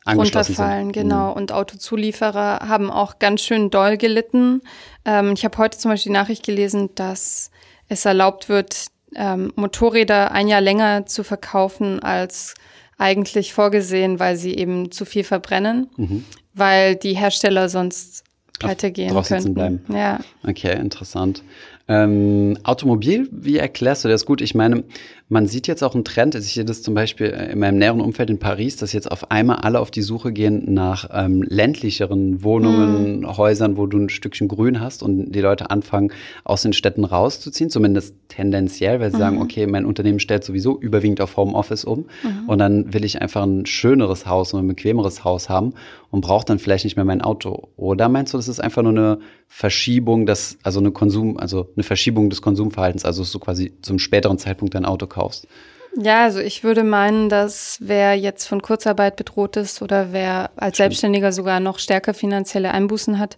runterfallen, 0.06 0.86
sind. 0.86 0.92
genau. 0.92 1.32
Mhm. 1.32 1.36
Und 1.36 1.52
Autozulieferer 1.52 2.60
haben 2.66 2.90
auch 2.90 3.18
ganz 3.18 3.42
schön 3.42 3.68
doll 3.68 3.98
gelitten. 3.98 4.62
Ähm, 5.04 5.34
ich 5.34 5.44
habe 5.44 5.58
heute 5.58 5.76
zum 5.76 5.90
Beispiel 5.90 6.10
die 6.10 6.18
Nachricht 6.18 6.46
gelesen, 6.46 6.88
dass 6.94 7.50
es 7.88 8.06
erlaubt 8.06 8.48
wird, 8.48 8.86
ähm, 9.16 9.52
Motorräder 9.56 10.32
ein 10.32 10.48
Jahr 10.48 10.60
länger 10.60 11.06
zu 11.06 11.24
verkaufen 11.24 12.00
als 12.00 12.54
eigentlich 12.98 13.52
vorgesehen, 13.52 14.18
weil 14.18 14.36
sie 14.36 14.54
eben 14.56 14.90
zu 14.90 15.04
viel 15.04 15.24
verbrennen, 15.24 15.88
mhm. 15.96 16.24
weil 16.54 16.96
die 16.96 17.14
Hersteller 17.14 17.68
sonst 17.68 18.24
pleite 18.58 18.90
gehen 18.90 19.14
könnten. 19.22 19.54
Bleiben. 19.54 19.84
Ja. 19.92 20.20
Okay, 20.46 20.78
interessant. 20.78 21.42
Ähm, 21.88 22.58
Automobil, 22.64 23.28
wie 23.30 23.58
erklärst 23.58 24.04
du 24.04 24.08
das 24.08 24.26
gut? 24.26 24.40
Ich 24.40 24.54
meine, 24.54 24.82
man 25.28 25.48
sieht 25.48 25.66
jetzt 25.66 25.82
auch 25.82 25.94
einen 25.94 26.04
Trend, 26.04 26.36
ich 26.36 26.54
sehe 26.54 26.64
das 26.64 26.82
zum 26.82 26.94
Beispiel 26.94 27.26
in 27.26 27.58
meinem 27.58 27.78
näheren 27.78 28.00
Umfeld 28.00 28.30
in 28.30 28.38
Paris, 28.38 28.76
dass 28.76 28.92
jetzt 28.92 29.10
auf 29.10 29.32
einmal 29.32 29.56
alle 29.56 29.80
auf 29.80 29.90
die 29.90 30.02
Suche 30.02 30.32
gehen 30.32 30.72
nach 30.72 31.08
ähm, 31.12 31.42
ländlicheren 31.42 32.44
Wohnungen, 32.44 33.20
mm. 33.20 33.36
Häusern, 33.36 33.76
wo 33.76 33.86
du 33.86 33.98
ein 33.98 34.08
Stückchen 34.08 34.46
Grün 34.46 34.80
hast 34.80 35.02
und 35.02 35.32
die 35.32 35.40
Leute 35.40 35.70
anfangen, 35.70 36.12
aus 36.44 36.62
den 36.62 36.72
Städten 36.72 37.04
rauszuziehen, 37.04 37.70
zumindest 37.70 38.14
tendenziell, 38.28 39.00
weil 39.00 39.10
sie 39.10 39.16
mhm. 39.16 39.20
sagen, 39.20 39.42
okay, 39.42 39.66
mein 39.66 39.84
Unternehmen 39.84 40.20
stellt 40.20 40.44
sowieso 40.44 40.78
überwiegend 40.78 41.20
auf 41.20 41.36
Homeoffice 41.36 41.84
um 41.84 42.06
mhm. 42.22 42.48
und 42.48 42.58
dann 42.58 42.94
will 42.94 43.04
ich 43.04 43.20
einfach 43.20 43.42
ein 43.42 43.66
schöneres 43.66 44.26
Haus 44.26 44.52
und 44.52 44.60
ein 44.60 44.68
bequemeres 44.68 45.24
Haus 45.24 45.48
haben 45.48 45.74
und 46.16 46.22
brauche 46.22 46.46
dann 46.46 46.58
vielleicht 46.58 46.84
nicht 46.84 46.96
mehr 46.96 47.04
mein 47.04 47.20
Auto. 47.20 47.68
Oder 47.76 48.08
meinst 48.08 48.32
du, 48.32 48.38
das 48.38 48.48
ist 48.48 48.58
einfach 48.58 48.80
nur 48.80 48.92
eine 48.92 49.18
Verschiebung, 49.48 50.24
das, 50.24 50.56
also 50.62 50.80
eine 50.80 50.90
Konsum, 50.90 51.36
also 51.36 51.68
eine 51.76 51.82
Verschiebung 51.84 52.30
des 52.30 52.40
Konsumverhaltens, 52.40 53.04
also 53.04 53.22
so 53.22 53.38
quasi 53.38 53.74
zum 53.82 53.98
späteren 53.98 54.38
Zeitpunkt 54.38 54.74
dein 54.74 54.86
Auto 54.86 55.06
kaufst? 55.06 55.46
Ja, 55.94 56.24
also 56.24 56.38
ich 56.38 56.64
würde 56.64 56.84
meinen, 56.84 57.28
dass 57.28 57.76
wer 57.82 58.14
jetzt 58.14 58.46
von 58.46 58.62
Kurzarbeit 58.62 59.16
bedroht 59.16 59.58
ist 59.58 59.82
oder 59.82 60.14
wer 60.14 60.52
als 60.56 60.78
Selbstständiger 60.78 61.32
sogar 61.32 61.60
noch 61.60 61.78
stärker 61.78 62.14
finanzielle 62.14 62.70
Einbußen 62.70 63.18
hat, 63.18 63.36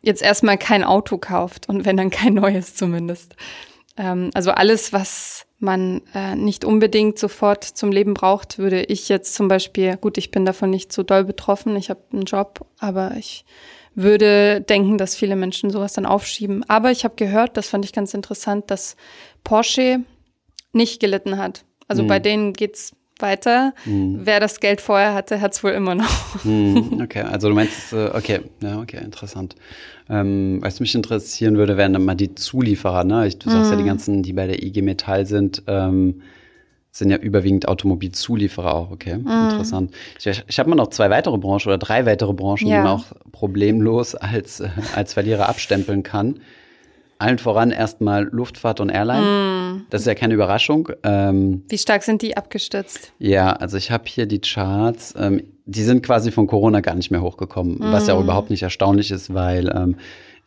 jetzt 0.00 0.22
erstmal 0.22 0.56
kein 0.56 0.84
Auto 0.84 1.18
kauft 1.18 1.68
und 1.68 1.84
wenn 1.84 1.96
dann 1.96 2.10
kein 2.10 2.34
neues 2.34 2.76
zumindest. 2.76 3.34
Ähm, 3.96 4.30
also 4.34 4.50
alles, 4.50 4.92
was 4.92 5.46
man 5.58 6.02
äh, 6.14 6.34
nicht 6.36 6.64
unbedingt 6.64 7.18
sofort 7.18 7.64
zum 7.64 7.90
Leben 7.90 8.14
braucht, 8.14 8.58
würde 8.58 8.82
ich 8.84 9.08
jetzt 9.08 9.34
zum 9.34 9.48
Beispiel, 9.48 9.96
gut, 9.96 10.18
ich 10.18 10.30
bin 10.30 10.44
davon 10.44 10.70
nicht 10.70 10.92
so 10.92 11.02
doll 11.02 11.24
betroffen, 11.24 11.76
ich 11.76 11.90
habe 11.90 12.00
einen 12.12 12.24
Job, 12.24 12.66
aber 12.78 13.16
ich 13.16 13.44
würde 13.94 14.60
denken, 14.60 14.98
dass 14.98 15.14
viele 15.14 15.36
Menschen 15.36 15.70
sowas 15.70 15.92
dann 15.92 16.06
aufschieben. 16.06 16.68
Aber 16.68 16.90
ich 16.90 17.04
habe 17.04 17.14
gehört, 17.14 17.56
das 17.56 17.68
fand 17.68 17.84
ich 17.84 17.92
ganz 17.92 18.12
interessant, 18.12 18.70
dass 18.70 18.96
Porsche 19.44 20.00
nicht 20.72 21.00
gelitten 21.00 21.38
hat. 21.38 21.64
Also 21.86 22.02
mhm. 22.02 22.08
bei 22.08 22.18
denen 22.18 22.52
geht's 22.52 22.94
weiter. 23.18 23.74
Mhm. 23.84 24.20
Wer 24.24 24.40
das 24.40 24.60
Geld 24.60 24.80
vorher 24.80 25.14
hatte, 25.14 25.40
hat's 25.40 25.62
wohl 25.62 25.72
immer 25.72 25.94
noch. 25.94 26.44
Mhm. 26.44 26.90
Okay, 27.04 27.20
also 27.20 27.48
du 27.48 27.54
meinst, 27.54 27.92
äh, 27.92 28.10
okay, 28.14 28.40
ja, 28.62 28.80
okay, 28.80 28.98
interessant. 29.04 29.56
Ähm, 30.08 30.58
was 30.62 30.80
mich 30.80 30.94
interessieren 30.94 31.56
würde, 31.56 31.76
wären 31.76 31.92
dann 31.92 32.04
mal 32.04 32.14
die 32.14 32.34
Zulieferer, 32.34 33.04
ne? 33.04 33.26
Ich, 33.26 33.38
du 33.38 33.50
sagst 33.50 33.70
ja, 33.70 33.76
die 33.76 33.82
mhm. 33.82 33.88
ganzen, 33.88 34.22
die 34.22 34.32
bei 34.32 34.46
der 34.46 34.62
IG 34.62 34.80
Metall 34.82 35.26
sind, 35.26 35.62
ähm, 35.66 36.22
sind 36.90 37.10
ja 37.10 37.16
überwiegend 37.16 37.68
Automobilzulieferer 37.68 38.74
auch, 38.74 38.90
okay, 38.90 39.16
mhm. 39.18 39.50
interessant. 39.50 39.94
Ich, 40.18 40.44
ich 40.46 40.58
habe 40.58 40.70
mal 40.70 40.76
noch 40.76 40.88
zwei 40.88 41.10
weitere 41.10 41.36
Branchen 41.36 41.68
oder 41.68 41.78
drei 41.78 42.06
weitere 42.06 42.32
Branchen, 42.32 42.68
ja. 42.68 42.78
die 42.78 42.82
man 42.82 42.98
auch 42.98 43.06
problemlos 43.32 44.14
als, 44.14 44.60
äh, 44.60 44.68
als 44.94 45.14
Verlierer 45.14 45.48
abstempeln 45.48 46.02
kann. 46.02 46.40
Allen 47.18 47.38
voran 47.38 47.70
erstmal 47.70 48.24
Luftfahrt 48.24 48.80
und 48.80 48.90
Airline. 48.90 49.22
Mm. 49.22 49.86
Das 49.90 50.02
ist 50.02 50.06
ja 50.06 50.14
keine 50.14 50.34
Überraschung. 50.34 50.90
Ähm, 51.02 51.62
Wie 51.68 51.78
stark 51.78 52.02
sind 52.02 52.22
die 52.22 52.36
abgestürzt? 52.36 53.12
Ja, 53.18 53.52
also 53.52 53.76
ich 53.76 53.90
habe 53.90 54.04
hier 54.06 54.26
die 54.26 54.40
Charts. 54.40 55.14
Ähm, 55.16 55.42
die 55.66 55.82
sind 55.82 56.02
quasi 56.04 56.30
von 56.30 56.46
Corona 56.46 56.80
gar 56.80 56.94
nicht 56.94 57.10
mehr 57.10 57.22
hochgekommen, 57.22 57.78
mm. 57.78 57.92
was 57.92 58.06
ja 58.06 58.14
auch 58.14 58.20
mm. 58.20 58.24
überhaupt 58.24 58.50
nicht 58.50 58.62
erstaunlich 58.62 59.10
ist, 59.10 59.32
weil 59.32 59.72
ähm, 59.74 59.96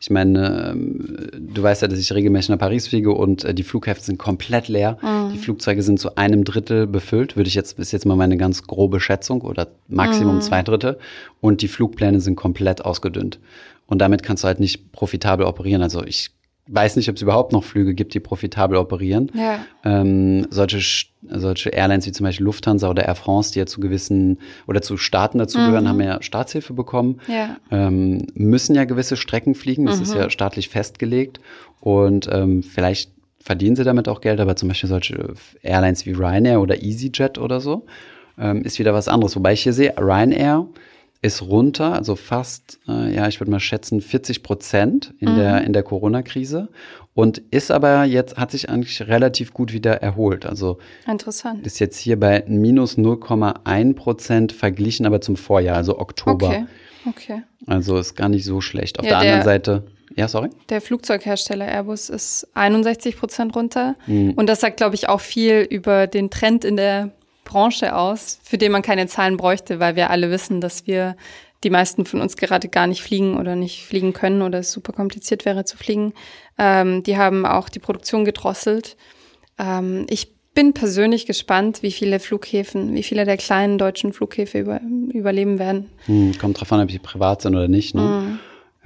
ich 0.00 0.10
meine, 0.10 0.70
ähm, 0.70 1.28
du 1.36 1.62
weißt 1.62 1.82
ja, 1.82 1.88
dass 1.88 1.98
ich 1.98 2.12
regelmäßig 2.12 2.50
nach 2.50 2.58
Paris 2.58 2.86
fliege 2.86 3.10
und 3.12 3.44
äh, 3.44 3.52
die 3.52 3.64
Flughäfen 3.64 4.04
sind 4.04 4.18
komplett 4.18 4.68
leer. 4.68 4.96
Mm. 5.02 5.32
Die 5.32 5.38
Flugzeuge 5.38 5.82
sind 5.82 5.98
zu 5.98 6.16
einem 6.16 6.44
Drittel 6.44 6.86
befüllt, 6.86 7.36
würde 7.36 7.48
ich 7.48 7.54
jetzt, 7.54 7.78
ist 7.78 7.90
jetzt 7.92 8.06
mal 8.06 8.14
meine 8.14 8.36
ganz 8.36 8.62
grobe 8.62 9.00
Schätzung 9.00 9.40
oder 9.40 9.68
Maximum 9.88 10.40
zwei 10.40 10.62
Drittel. 10.62 10.98
Und 11.40 11.62
die 11.62 11.68
Flugpläne 11.68 12.20
sind 12.20 12.36
komplett 12.36 12.84
ausgedünnt. 12.84 13.40
Und 13.86 13.98
damit 13.98 14.22
kannst 14.22 14.44
du 14.44 14.46
halt 14.46 14.60
nicht 14.60 14.92
profitabel 14.92 15.46
operieren. 15.46 15.82
Also 15.82 16.04
ich 16.04 16.30
weiß 16.68 16.96
nicht, 16.96 17.08
ob 17.08 17.16
es 17.16 17.22
überhaupt 17.22 17.52
noch 17.52 17.64
Flüge 17.64 17.94
gibt, 17.94 18.14
die 18.14 18.20
profitabel 18.20 18.76
operieren. 18.76 19.30
Ja. 19.34 19.60
Ähm, 19.84 20.46
solche, 20.50 20.80
solche 21.28 21.70
Airlines 21.70 22.06
wie 22.06 22.12
zum 22.12 22.24
Beispiel 22.24 22.44
Lufthansa 22.44 22.88
oder 22.88 23.06
Air 23.06 23.14
France, 23.14 23.52
die 23.52 23.58
ja 23.58 23.66
zu 23.66 23.80
gewissen 23.80 24.38
oder 24.66 24.82
zu 24.82 24.96
Staaten 24.96 25.38
dazugehören, 25.38 25.84
mhm. 25.84 25.88
haben 25.88 26.00
ja 26.00 26.22
Staatshilfe 26.22 26.74
bekommen, 26.74 27.20
ja. 27.26 27.56
Ähm, 27.70 28.26
müssen 28.34 28.74
ja 28.74 28.84
gewisse 28.84 29.16
Strecken 29.16 29.54
fliegen. 29.54 29.86
Das 29.86 29.96
mhm. 29.96 30.02
ist 30.02 30.14
ja 30.14 30.30
staatlich 30.30 30.68
festgelegt. 30.68 31.40
Und 31.80 32.28
ähm, 32.30 32.62
vielleicht 32.62 33.12
verdienen 33.40 33.76
sie 33.76 33.84
damit 33.84 34.08
auch 34.08 34.20
Geld, 34.20 34.40
aber 34.40 34.56
zum 34.56 34.68
Beispiel 34.68 34.88
solche 34.88 35.34
Airlines 35.62 36.04
wie 36.06 36.12
Ryanair 36.12 36.60
oder 36.60 36.82
EasyJet 36.82 37.38
oder 37.38 37.60
so 37.60 37.86
ähm, 38.38 38.62
ist 38.62 38.78
wieder 38.78 38.94
was 38.94 39.08
anderes. 39.08 39.36
Wobei 39.36 39.52
ich 39.52 39.62
hier 39.62 39.72
sehe, 39.72 39.94
Ryanair 39.96 40.66
ist 41.20 41.42
runter, 41.42 41.94
also 41.94 42.14
fast, 42.14 42.78
äh, 42.88 43.14
ja, 43.14 43.26
ich 43.26 43.40
würde 43.40 43.50
mal 43.50 43.60
schätzen, 43.60 44.00
40 44.00 44.42
Prozent 44.42 45.14
in 45.18 45.32
mhm. 45.32 45.36
der, 45.36 45.64
in 45.64 45.72
der 45.72 45.82
Corona-Krise 45.82 46.68
und 47.14 47.38
ist 47.38 47.72
aber 47.72 48.04
jetzt, 48.04 48.36
hat 48.36 48.52
sich 48.52 48.70
eigentlich 48.70 49.02
relativ 49.02 49.52
gut 49.52 49.72
wieder 49.72 50.00
erholt. 50.00 50.46
Also 50.46 50.78
Interessant. 51.06 51.66
ist 51.66 51.80
jetzt 51.80 51.98
hier 51.98 52.20
bei 52.20 52.44
minus 52.46 52.96
0,1 52.96 53.94
Prozent 53.94 54.52
verglichen, 54.52 55.06
aber 55.06 55.20
zum 55.20 55.36
Vorjahr, 55.36 55.76
also 55.76 55.98
Oktober. 55.98 56.48
Okay. 56.48 56.66
Okay. 57.06 57.42
Also 57.66 57.96
ist 57.98 58.14
gar 58.14 58.28
nicht 58.28 58.44
so 58.44 58.60
schlecht. 58.60 58.98
Auf 58.98 59.04
ja, 59.04 59.12
der, 59.12 59.20
der 59.20 59.32
anderen 59.32 59.44
Seite. 59.44 59.82
Ja, 60.16 60.28
sorry. 60.28 60.50
Der 60.68 60.80
Flugzeughersteller 60.80 61.66
Airbus 61.66 62.08
ist 62.08 62.48
61 62.54 63.16
Prozent 63.16 63.54
runter. 63.54 63.96
Mhm. 64.06 64.32
Und 64.32 64.48
das 64.48 64.60
sagt, 64.60 64.78
glaube 64.78 64.94
ich, 64.94 65.08
auch 65.08 65.20
viel 65.20 65.66
über 65.68 66.06
den 66.06 66.30
Trend 66.30 66.64
in 66.64 66.76
der 66.76 67.12
Branche 67.48 67.96
aus, 67.96 68.38
für 68.44 68.58
den 68.58 68.70
man 68.70 68.82
keine 68.82 69.08
Zahlen 69.08 69.36
bräuchte, 69.36 69.80
weil 69.80 69.96
wir 69.96 70.10
alle 70.10 70.30
wissen, 70.30 70.60
dass 70.60 70.86
wir 70.86 71.16
die 71.64 71.70
meisten 71.70 72.04
von 72.04 72.20
uns 72.20 72.36
gerade 72.36 72.68
gar 72.68 72.86
nicht 72.86 73.02
fliegen 73.02 73.36
oder 73.36 73.56
nicht 73.56 73.84
fliegen 73.84 74.12
können 74.12 74.42
oder 74.42 74.60
es 74.60 74.70
super 74.70 74.92
kompliziert 74.92 75.44
wäre 75.44 75.64
zu 75.64 75.76
fliegen. 75.76 76.14
Ähm, 76.56 77.02
die 77.02 77.16
haben 77.16 77.44
auch 77.44 77.68
die 77.68 77.80
Produktion 77.80 78.24
gedrosselt. 78.24 78.96
Ähm, 79.58 80.06
ich 80.08 80.32
bin 80.54 80.72
persönlich 80.72 81.26
gespannt, 81.26 81.82
wie 81.82 81.92
viele 81.92 82.20
Flughäfen, 82.20 82.94
wie 82.94 83.02
viele 83.02 83.24
der 83.24 83.36
kleinen 83.36 83.78
deutschen 83.78 84.12
Flughäfen 84.12 84.60
über, 84.60 84.80
überleben 85.12 85.58
werden. 85.58 85.90
Hm, 86.06 86.36
kommt 86.38 86.60
drauf 86.60 86.72
an, 86.72 86.80
ob 86.80 86.90
sie 86.90 86.98
privat 86.98 87.42
sind 87.42 87.54
oder 87.54 87.68
nicht. 87.68 87.94
Ne? 87.94 88.02
Mhm. 88.02 88.38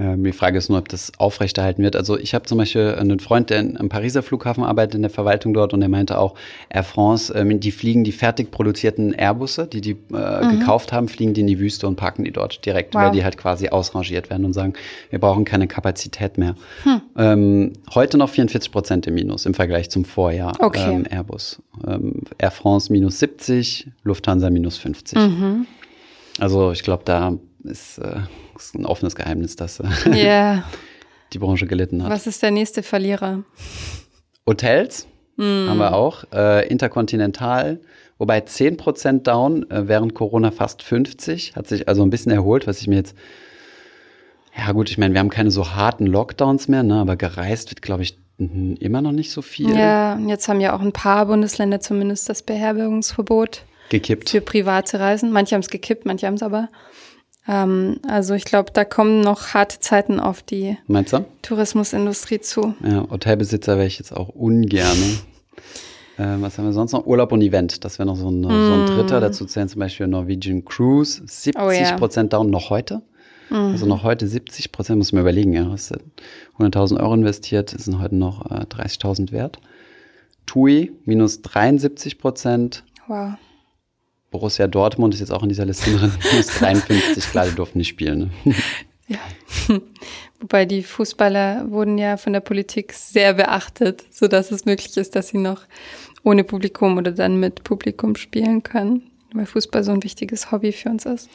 Ähm, 0.02 0.24
die 0.24 0.32
Frage 0.32 0.58
ist 0.58 0.68
nur, 0.68 0.78
ob 0.78 0.88
das 0.88 1.12
aufrechterhalten 1.18 1.82
wird. 1.82 1.94
Also 1.94 2.18
ich 2.18 2.34
habe 2.34 2.44
zum 2.44 2.58
Beispiel 2.58 2.96
einen 2.98 3.20
Freund, 3.20 3.50
der 3.50 3.60
am 3.60 3.88
Pariser 3.88 4.22
Flughafen 4.22 4.64
arbeitet, 4.64 4.96
in 4.96 5.02
der 5.02 5.10
Verwaltung 5.10 5.54
dort, 5.54 5.72
und 5.72 5.80
der 5.80 5.88
meinte 5.88 6.18
auch, 6.18 6.34
Air 6.70 6.82
France, 6.82 7.32
ähm, 7.34 7.60
die 7.60 7.70
fliegen 7.70 8.02
die 8.02 8.12
fertig 8.12 8.50
produzierten 8.50 9.12
Airbusse, 9.12 9.66
die 9.66 9.80
die 9.80 9.96
äh, 10.12 10.44
mhm. 10.44 10.58
gekauft 10.58 10.92
haben, 10.92 11.08
fliegen 11.08 11.34
die 11.34 11.42
in 11.42 11.46
die 11.46 11.60
Wüste 11.60 11.86
und 11.86 11.96
parken 11.96 12.24
die 12.24 12.32
dort 12.32 12.64
direkt, 12.66 12.94
wow. 12.94 13.02
weil 13.02 13.10
die 13.12 13.22
halt 13.22 13.36
quasi 13.36 13.68
ausrangiert 13.68 14.30
werden 14.30 14.44
und 14.44 14.52
sagen, 14.52 14.72
wir 15.10 15.20
brauchen 15.20 15.44
keine 15.44 15.68
Kapazität 15.68 16.38
mehr. 16.38 16.56
Hm. 16.82 17.00
Ähm, 17.16 17.72
heute 17.94 18.18
noch 18.18 18.30
44 18.30 18.72
Prozent 18.72 19.06
im 19.06 19.14
Minus 19.14 19.46
im 19.46 19.54
Vergleich 19.54 19.90
zum 19.90 20.04
Vorjahr 20.04 20.54
okay. 20.60 20.90
ähm, 20.90 21.06
Airbus. 21.08 21.62
Ähm, 21.86 22.22
Air 22.38 22.50
France 22.50 22.92
minus 22.92 23.18
70, 23.18 23.88
Lufthansa 24.02 24.50
minus 24.50 24.78
50. 24.78 25.18
Mhm. 25.18 25.66
Also 26.38 26.72
ich 26.72 26.82
glaube, 26.82 27.02
da 27.04 27.36
ist, 27.64 27.98
äh, 27.98 28.20
ist 28.66 28.74
ein 28.74 28.86
offenes 28.86 29.14
Geheimnis, 29.14 29.56
dass 29.56 29.82
yeah. 30.06 30.64
die 31.32 31.38
Branche 31.38 31.66
gelitten 31.66 32.02
hat. 32.02 32.10
Was 32.10 32.26
ist 32.26 32.42
der 32.42 32.50
nächste 32.50 32.82
Verlierer? 32.82 33.42
Hotels 34.46 35.06
mm. 35.36 35.68
haben 35.68 35.78
wir 35.78 35.94
auch. 35.94 36.24
Äh, 36.32 36.68
Interkontinental, 36.68 37.80
wobei 38.18 38.38
10% 38.38 39.22
down, 39.22 39.70
äh, 39.70 39.88
während 39.88 40.14
Corona 40.14 40.50
fast 40.50 40.82
50, 40.82 41.56
hat 41.56 41.68
sich 41.68 41.88
also 41.88 42.02
ein 42.02 42.10
bisschen 42.10 42.32
erholt, 42.32 42.66
was 42.66 42.80
ich 42.80 42.88
mir 42.88 42.96
jetzt 42.96 43.16
ja 44.56 44.72
gut, 44.72 44.90
ich 44.90 44.98
meine, 44.98 45.14
wir 45.14 45.20
haben 45.20 45.30
keine 45.30 45.50
so 45.50 45.74
harten 45.74 46.06
Lockdowns 46.06 46.68
mehr, 46.68 46.82
ne, 46.82 46.96
aber 46.96 47.16
gereist 47.16 47.70
wird, 47.70 47.80
glaube 47.80 48.02
ich, 48.02 48.18
immer 48.38 49.00
noch 49.00 49.12
nicht 49.12 49.30
so 49.30 49.40
viel. 49.40 49.74
Ja, 49.74 50.14
und 50.14 50.28
jetzt 50.28 50.48
haben 50.48 50.60
ja 50.60 50.74
auch 50.74 50.80
ein 50.80 50.92
paar 50.92 51.26
Bundesländer 51.26 51.80
zumindest 51.80 52.28
das 52.28 52.42
Beherbergungsverbot 52.42 53.64
gekippt. 53.88 54.30
Für 54.30 54.40
private 54.40 54.98
Reisen. 54.98 55.32
Manche 55.32 55.54
haben 55.54 55.62
es 55.62 55.68
gekippt, 55.68 56.06
manche 56.06 56.26
haben 56.26 56.34
es 56.34 56.42
aber. 56.42 56.68
Ähm, 57.48 57.98
also 58.08 58.34
ich 58.34 58.44
glaube, 58.44 58.70
da 58.72 58.84
kommen 58.84 59.20
noch 59.20 59.54
harte 59.54 59.80
Zeiten 59.80 60.20
auf 60.20 60.42
die? 60.42 60.78
Tourismusindustrie 61.42 62.40
zu. 62.40 62.74
Ja, 62.84 63.06
Hotelbesitzer 63.10 63.76
wäre 63.76 63.86
ich 63.86 63.98
jetzt 63.98 64.16
auch 64.16 64.28
ungern. 64.28 64.96
äh, 66.18 66.36
was 66.38 66.58
haben 66.58 66.66
wir 66.66 66.72
sonst 66.72 66.92
noch? 66.92 67.06
Urlaub 67.06 67.32
und 67.32 67.42
Event. 67.42 67.84
Das 67.84 67.98
wäre 67.98 68.06
noch 68.06 68.16
so 68.16 68.30
ein, 68.30 68.40
mm. 68.40 68.44
so 68.44 68.48
ein 68.48 68.86
dritter. 68.86 69.20
Dazu 69.20 69.44
zählen 69.44 69.68
zum 69.68 69.80
Beispiel 69.80 70.06
Norwegian 70.06 70.64
Cruise. 70.64 71.22
70 71.26 71.56
oh, 71.60 71.70
ja. 71.70 71.96
Prozent 71.96 72.32
down 72.32 72.50
noch 72.50 72.70
heute. 72.70 73.02
Mhm. 73.50 73.56
Also 73.56 73.86
noch 73.86 74.04
heute 74.04 74.28
70 74.28 74.70
Prozent, 74.70 74.98
muss 74.98 75.12
man 75.12 75.22
überlegen, 75.22 75.52
ja. 75.52 75.68
Hast 75.68 75.92
100.000 76.58 77.00
Euro 77.00 77.14
investiert, 77.14 77.70
sind 77.70 78.00
heute 78.00 78.14
noch 78.16 78.50
äh, 78.50 78.64
30.000 78.64 79.32
wert. 79.32 79.58
TUI 80.46 80.92
minus 81.04 81.42
73 81.42 82.18
Prozent. 82.18 82.84
Wow. 83.08 83.34
Borussia 84.32 84.66
Dortmund 84.66 85.14
ist 85.14 85.20
jetzt 85.20 85.30
auch 85.30 85.44
in 85.44 85.48
dieser 85.48 85.64
Liste 85.64 85.96
drin. 85.96 86.12
minus 86.32 86.48
53, 86.48 87.24
klar, 87.24 87.46
die 87.46 87.54
durften 87.54 87.78
nicht 87.78 87.88
spielen. 87.88 88.32
Ne? 88.44 88.54
Ja. 89.06 89.20
Wobei 90.40 90.64
die 90.64 90.82
Fußballer 90.82 91.70
wurden 91.70 91.98
ja 91.98 92.16
von 92.16 92.32
der 92.32 92.40
Politik 92.40 92.92
sehr 92.92 93.34
beachtet, 93.34 94.02
sodass 94.10 94.50
es 94.50 94.64
möglich 94.64 94.96
ist, 94.96 95.14
dass 95.14 95.28
sie 95.28 95.38
noch 95.38 95.62
ohne 96.24 96.42
Publikum 96.42 96.98
oder 96.98 97.12
dann 97.12 97.38
mit 97.38 97.62
Publikum 97.62 98.16
spielen 98.16 98.64
können 98.64 99.02
weil 99.34 99.46
Fußball 99.46 99.84
so 99.84 99.92
ein 99.92 100.02
wichtiges 100.02 100.52
Hobby 100.52 100.72
für 100.72 100.90
uns 100.90 101.06
ist. 101.06 101.28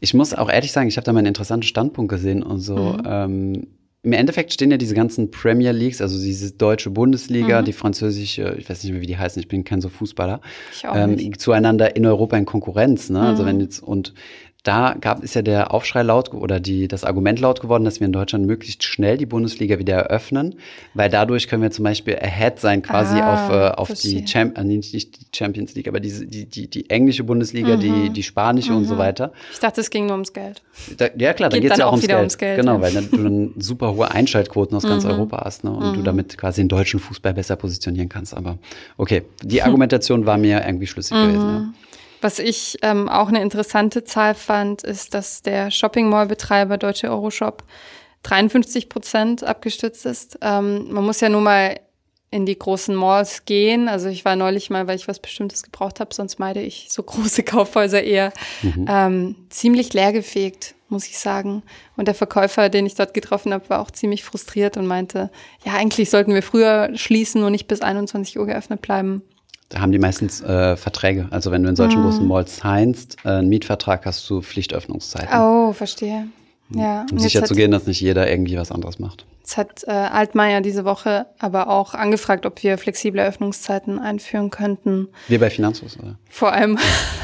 Ich 0.00 0.14
muss 0.14 0.34
auch 0.34 0.50
ehrlich 0.50 0.72
sagen, 0.72 0.88
ich 0.88 0.96
habe 0.96 1.04
da 1.04 1.12
mal 1.12 1.20
einen 1.20 1.28
interessanten 1.28 1.66
Standpunkt 1.66 2.10
gesehen 2.10 2.42
und 2.42 2.60
so. 2.60 2.76
Mhm. 2.76 3.02
Ähm, 3.04 3.66
Im 4.04 4.12
Endeffekt 4.12 4.52
stehen 4.52 4.72
ja 4.72 4.78
diese 4.78 4.96
ganzen 4.96 5.30
Premier 5.30 5.70
Leagues, 5.70 6.00
also 6.00 6.20
diese 6.20 6.52
deutsche 6.52 6.90
Bundesliga, 6.90 7.60
mhm. 7.60 7.66
die 7.66 7.72
französische, 7.72 8.56
ich 8.58 8.68
weiß 8.68 8.82
nicht 8.82 8.92
mehr, 8.92 9.00
wie 9.00 9.06
die 9.06 9.16
heißen, 9.16 9.40
ich 9.40 9.46
bin 9.46 9.62
kein 9.62 9.80
so 9.80 9.88
Fußballer, 9.88 10.40
ich 10.72 10.88
auch 10.88 10.96
ähm, 10.96 11.38
zueinander 11.38 11.94
in 11.94 12.04
Europa 12.04 12.36
in 12.36 12.44
Konkurrenz. 12.44 13.10
Ne? 13.10 13.20
Also 13.20 13.24
mhm. 13.24 13.30
Also 13.32 13.46
wenn 13.46 13.60
jetzt 13.60 13.82
und 13.82 14.14
da 14.62 14.94
gab 15.00 15.24
ist 15.24 15.34
ja 15.34 15.42
der 15.42 15.74
Aufschrei 15.74 16.02
laut 16.02 16.32
oder 16.32 16.60
die, 16.60 16.86
das 16.86 17.02
Argument 17.02 17.40
laut 17.40 17.60
geworden, 17.60 17.84
dass 17.84 17.98
wir 17.98 18.06
in 18.06 18.12
Deutschland 18.12 18.46
möglichst 18.46 18.84
schnell 18.84 19.16
die 19.16 19.26
Bundesliga 19.26 19.80
wieder 19.80 19.96
eröffnen, 19.96 20.54
weil 20.94 21.10
dadurch 21.10 21.48
können 21.48 21.62
wir 21.62 21.72
zum 21.72 21.82
Beispiel 21.82 22.16
ahead 22.16 22.60
sein 22.60 22.82
quasi 22.82 23.18
ah, 23.18 23.34
auf, 23.34 23.50
äh, 23.50 23.68
auf 23.70 23.92
die 23.92 24.24
Champ 24.24 24.56
äh, 24.56 24.62
nicht 24.62 24.92
die 24.94 25.26
Champions 25.36 25.74
League, 25.74 25.88
aber 25.88 25.98
diese, 25.98 26.26
die, 26.26 26.44
die, 26.44 26.68
die 26.68 26.88
englische 26.90 27.24
Bundesliga, 27.24 27.76
mhm. 27.76 27.80
die, 27.80 28.10
die 28.10 28.22
spanische 28.22 28.70
mhm. 28.70 28.78
und 28.78 28.84
so 28.84 28.94
mhm. 28.94 28.98
weiter. 28.98 29.32
Ich 29.52 29.58
dachte, 29.58 29.80
es 29.80 29.90
ging 29.90 30.06
nur 30.06 30.14
ums 30.14 30.32
Geld. 30.32 30.62
Da, 30.96 31.08
ja 31.16 31.32
klar, 31.32 31.50
da 31.50 31.58
geht 31.58 31.72
es 31.72 31.78
ja 31.78 31.86
auch 31.86 31.92
ums 31.92 32.06
Geld. 32.06 32.18
ums 32.18 32.38
Geld. 32.38 32.60
Genau, 32.60 32.80
weil 32.80 32.94
du 32.94 33.16
dann 33.16 33.54
super 33.58 33.94
hohe 33.94 34.12
Einschaltquoten 34.12 34.76
aus 34.76 34.84
ganz 34.84 35.02
mhm. 35.02 35.10
Europa 35.10 35.42
hast 35.44 35.64
ne, 35.64 35.72
und 35.72 35.94
du 35.94 36.00
mhm. 36.00 36.04
damit 36.04 36.38
quasi 36.38 36.60
den 36.60 36.68
deutschen 36.68 37.00
Fußball 37.00 37.34
besser 37.34 37.56
positionieren 37.56 38.08
kannst. 38.08 38.36
Aber 38.36 38.58
okay, 38.96 39.22
die 39.42 39.60
Argumentation 39.62 40.24
war 40.24 40.38
mir 40.38 40.64
irgendwie 40.64 40.86
schlüssig 40.86 41.16
gewesen. 41.16 41.48
Ja. 41.48 41.72
Was 42.22 42.38
ich 42.38 42.78
ähm, 42.82 43.08
auch 43.08 43.28
eine 43.28 43.42
interessante 43.42 44.04
Zahl 44.04 44.34
fand, 44.34 44.84
ist, 44.84 45.12
dass 45.12 45.42
der 45.42 45.72
Shopping 45.72 46.08
Mall-Betreiber 46.08 46.78
Deutsche 46.78 47.10
Euroshop 47.10 47.64
53 48.22 48.88
Prozent 48.88 49.42
abgestützt 49.42 50.06
ist. 50.06 50.38
Ähm, 50.40 50.92
man 50.92 51.04
muss 51.04 51.20
ja 51.20 51.28
nur 51.28 51.40
mal 51.40 51.80
in 52.30 52.46
die 52.46 52.58
großen 52.58 52.94
Malls 52.94 53.44
gehen. 53.44 53.88
Also 53.88 54.08
ich 54.08 54.24
war 54.24 54.36
neulich 54.36 54.70
mal, 54.70 54.86
weil 54.86 54.96
ich 54.96 55.08
was 55.08 55.18
Bestimmtes 55.18 55.64
gebraucht 55.64 55.98
habe, 55.98 56.14
sonst 56.14 56.38
meide 56.38 56.62
ich 56.62 56.86
so 56.90 57.02
große 57.02 57.42
Kaufhäuser 57.44 58.02
eher. 58.02 58.32
Mhm. 58.62 58.86
Ähm, 58.88 59.36
ziemlich 59.50 59.92
leergefegt, 59.92 60.76
muss 60.88 61.08
ich 61.08 61.18
sagen. 61.18 61.64
Und 61.96 62.06
der 62.06 62.14
Verkäufer, 62.14 62.68
den 62.68 62.86
ich 62.86 62.94
dort 62.94 63.14
getroffen 63.14 63.52
habe, 63.52 63.68
war 63.68 63.80
auch 63.80 63.90
ziemlich 63.90 64.22
frustriert 64.22 64.76
und 64.76 64.86
meinte, 64.86 65.30
ja, 65.64 65.74
eigentlich 65.74 66.08
sollten 66.08 66.32
wir 66.32 66.42
früher 66.42 66.90
schließen 66.94 67.42
und 67.42 67.50
nicht 67.50 67.66
bis 67.66 67.82
21 67.82 68.38
Uhr 68.38 68.46
geöffnet 68.46 68.80
bleiben. 68.80 69.22
Da 69.72 69.80
haben 69.80 69.90
die 69.90 69.98
meistens 69.98 70.42
äh, 70.42 70.76
Verträge. 70.76 71.28
Also 71.30 71.50
wenn 71.50 71.62
du 71.62 71.70
in 71.70 71.76
solchen 71.76 72.00
mhm. 72.00 72.04
großen 72.04 72.28
Malls 72.28 72.58
signst, 72.58 73.16
äh, 73.24 73.30
einen 73.30 73.48
Mietvertrag 73.48 74.04
hast 74.04 74.28
du 74.28 74.42
Pflichtöffnungszeiten. 74.42 75.34
Oh, 75.34 75.72
verstehe. 75.72 76.28
Ja. 76.74 77.06
Um 77.10 77.18
sicher 77.18 77.42
zu 77.44 77.54
gehen, 77.54 77.70
dass 77.70 77.86
nicht 77.86 78.00
jeder 78.00 78.30
irgendwie 78.30 78.56
was 78.58 78.70
anderes 78.70 78.98
macht. 78.98 79.24
Jetzt 79.40 79.56
hat 79.56 79.84
äh, 79.86 79.90
Altmaier 79.90 80.60
diese 80.60 80.84
Woche 80.84 81.26
aber 81.38 81.68
auch 81.68 81.94
angefragt, 81.94 82.44
ob 82.44 82.62
wir 82.62 82.76
flexible 82.76 83.20
Öffnungszeiten 83.22 83.98
einführen 83.98 84.50
könnten. 84.50 85.08
Wir 85.26 85.40
bei 85.40 85.48
Finanzhaus, 85.48 85.98
oder? 85.98 86.16
Vor 86.28 86.52
allem. 86.52 86.78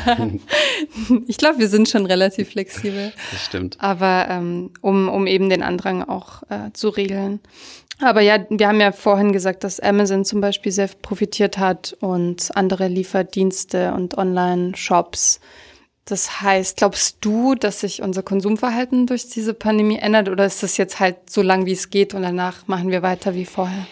ich 1.27 1.37
glaube, 1.37 1.59
wir 1.59 1.69
sind 1.69 1.89
schon 1.89 2.07
relativ 2.07 2.51
flexibel. 2.51 3.13
Das 3.31 3.45
stimmt. 3.45 3.77
Aber 3.79 4.27
ähm, 4.31 4.71
um, 4.81 5.09
um 5.09 5.27
eben 5.27 5.51
den 5.51 5.63
Andrang 5.63 6.03
auch 6.03 6.43
äh, 6.49 6.73
zu 6.73 6.89
regeln. 6.89 7.41
Aber 8.01 8.21
ja, 8.21 8.39
wir 8.49 8.69
haben 8.69 8.81
ja 8.81 8.93
vorhin 8.93 9.33
gesagt, 9.33 9.65
dass 9.65 9.81
Amazon 9.81 10.25
zum 10.25 10.41
Beispiel 10.41 10.71
sehr 10.71 10.89
profitiert 11.03 11.59
hat 11.59 11.97
und 12.01 12.51
andere 12.55 12.87
Lieferdienste 12.87 13.93
und 13.93 14.17
Online-Shops. 14.17 15.41
Das 16.05 16.41
heißt, 16.41 16.79
glaubst 16.79 17.19
du, 17.21 17.55
dass 17.55 17.81
sich 17.81 18.01
unser 18.01 18.23
Konsumverhalten 18.23 19.07
durch 19.07 19.29
diese 19.29 19.53
Pandemie 19.53 19.99
ändert 19.99 20.29
oder 20.29 20.47
ist 20.47 20.63
das 20.63 20.77
jetzt 20.77 21.01
halt 21.01 21.29
so 21.29 21.43
lang, 21.43 21.67
wie 21.67 21.73
es 21.73 21.91
geht 21.91 22.15
und 22.15 22.23
danach 22.23 22.67
machen 22.67 22.91
wir 22.91 23.03
weiter 23.03 23.35
wie 23.35 23.45
vorher? 23.45 23.87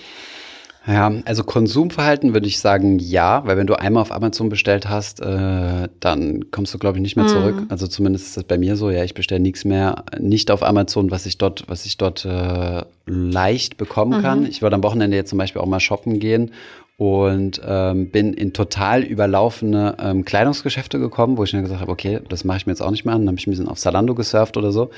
Ja, 0.86 1.12
also 1.24 1.42
Konsumverhalten 1.42 2.32
würde 2.32 2.46
ich 2.46 2.60
sagen 2.60 3.00
ja, 3.00 3.42
weil 3.44 3.56
wenn 3.56 3.66
du 3.66 3.74
einmal 3.74 4.02
auf 4.02 4.12
Amazon 4.12 4.48
bestellt 4.48 4.88
hast, 4.88 5.20
äh, 5.20 5.88
dann 5.98 6.50
kommst 6.52 6.72
du, 6.74 6.78
glaube 6.78 6.98
ich, 6.98 7.02
nicht 7.02 7.16
mehr 7.16 7.26
zurück. 7.26 7.56
Mhm. 7.56 7.66
Also 7.70 7.88
zumindest 7.88 8.26
ist 8.26 8.36
das 8.36 8.44
bei 8.44 8.56
mir 8.56 8.76
so. 8.76 8.90
Ja, 8.90 9.02
ich 9.02 9.14
bestelle 9.14 9.40
nichts 9.40 9.64
mehr, 9.64 10.04
nicht 10.20 10.50
auf 10.50 10.62
Amazon, 10.62 11.10
was 11.10 11.26
ich 11.26 11.38
dort, 11.38 11.64
was 11.66 11.86
ich 11.86 11.96
dort 11.96 12.24
äh, 12.24 12.84
leicht 13.06 13.76
bekommen 13.76 14.18
mhm. 14.18 14.22
kann. 14.22 14.46
Ich 14.46 14.62
würde 14.62 14.76
am 14.76 14.84
Wochenende 14.84 15.16
jetzt 15.16 15.30
zum 15.30 15.38
Beispiel 15.38 15.60
auch 15.60 15.66
mal 15.66 15.80
shoppen 15.80 16.20
gehen 16.20 16.52
und 16.98 17.60
ähm, 17.66 18.10
bin 18.10 18.32
in 18.32 18.52
total 18.52 19.02
überlaufene 19.02 19.96
ähm, 20.00 20.24
Kleidungsgeschäfte 20.24 20.98
gekommen, 20.98 21.36
wo 21.36 21.44
ich 21.44 21.50
dann 21.50 21.62
gesagt 21.62 21.80
habe, 21.80 21.92
okay, 21.92 22.20
das 22.28 22.44
mache 22.44 22.58
ich 22.58 22.66
mir 22.66 22.72
jetzt 22.72 22.80
auch 22.80 22.90
nicht 22.90 23.04
mehr 23.04 23.14
an. 23.14 23.22
Dann 23.22 23.28
habe 23.28 23.38
ich 23.38 23.46
ein 23.46 23.50
bisschen 23.50 23.68
auf 23.68 23.78
Salando 23.78 24.14
gesurft 24.14 24.56
oder 24.56 24.72
so. 24.72 24.90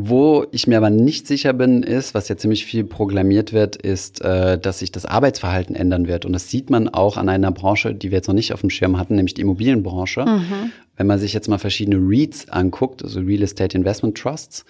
Wo 0.00 0.46
ich 0.52 0.68
mir 0.68 0.76
aber 0.76 0.90
nicht 0.90 1.26
sicher 1.26 1.52
bin, 1.52 1.82
ist, 1.82 2.14
was 2.14 2.28
ja 2.28 2.36
ziemlich 2.36 2.64
viel 2.64 2.84
proklamiert 2.84 3.52
wird, 3.52 3.74
ist, 3.74 4.20
äh, 4.20 4.56
dass 4.56 4.78
sich 4.78 4.92
das 4.92 5.04
Arbeitsverhalten 5.04 5.74
ändern 5.74 6.06
wird. 6.06 6.24
Und 6.24 6.32
das 6.32 6.48
sieht 6.48 6.70
man 6.70 6.88
auch 6.88 7.16
an 7.16 7.28
einer 7.28 7.50
Branche, 7.50 7.96
die 7.96 8.12
wir 8.12 8.18
jetzt 8.18 8.28
noch 8.28 8.34
nicht 8.34 8.52
auf 8.52 8.60
dem 8.60 8.70
Schirm 8.70 8.96
hatten, 8.96 9.16
nämlich 9.16 9.34
die 9.34 9.40
Immobilienbranche. 9.40 10.24
Mhm. 10.24 10.70
Wenn 10.96 11.08
man 11.08 11.18
sich 11.18 11.32
jetzt 11.32 11.48
mal 11.48 11.58
verschiedene 11.58 11.96
REITs 11.96 12.48
anguckt, 12.48 13.02
also 13.02 13.18
Real 13.18 13.42
Estate 13.42 13.76
Investment 13.76 14.16
Trusts, 14.16 14.64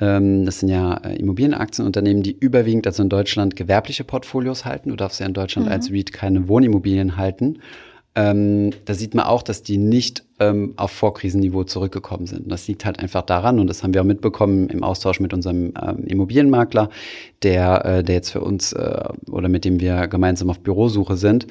ähm, 0.00 0.46
das 0.46 0.60
sind 0.60 0.68
ja 0.68 0.98
äh, 0.98 1.16
Immobilienaktienunternehmen, 1.16 2.22
die 2.22 2.36
überwiegend, 2.38 2.86
also 2.86 3.02
in 3.02 3.08
Deutschland, 3.08 3.56
gewerbliche 3.56 4.04
Portfolios 4.04 4.64
halten. 4.64 4.90
Du 4.90 4.96
darfst 4.96 5.18
ja 5.18 5.26
in 5.26 5.34
Deutschland 5.34 5.66
mhm. 5.66 5.72
als 5.72 5.90
REIT 5.90 6.12
keine 6.12 6.46
Wohnimmobilien 6.46 7.16
halten. 7.16 7.58
Ähm, 8.16 8.70
da 8.86 8.94
sieht 8.94 9.14
man 9.14 9.24
auch, 9.24 9.42
dass 9.42 9.62
die 9.62 9.78
nicht 9.78 10.24
ähm, 10.40 10.74
auf 10.76 10.90
Vorkrisenniveau 10.90 11.62
zurückgekommen 11.64 12.26
sind. 12.26 12.50
Das 12.50 12.66
liegt 12.66 12.84
halt 12.84 12.98
einfach 12.98 13.22
daran, 13.22 13.60
und 13.60 13.68
das 13.68 13.82
haben 13.82 13.94
wir 13.94 14.00
auch 14.00 14.06
mitbekommen 14.06 14.68
im 14.68 14.82
Austausch 14.82 15.20
mit 15.20 15.32
unserem 15.32 15.72
ähm, 15.80 16.04
Immobilienmakler, 16.06 16.90
der, 17.42 17.84
äh, 17.84 18.02
der 18.02 18.16
jetzt 18.16 18.30
für 18.30 18.40
uns 18.40 18.72
äh, 18.72 19.04
oder 19.30 19.48
mit 19.48 19.64
dem 19.64 19.78
wir 19.78 20.08
gemeinsam 20.08 20.50
auf 20.50 20.58
Bürosuche 20.58 21.16
sind, 21.16 21.46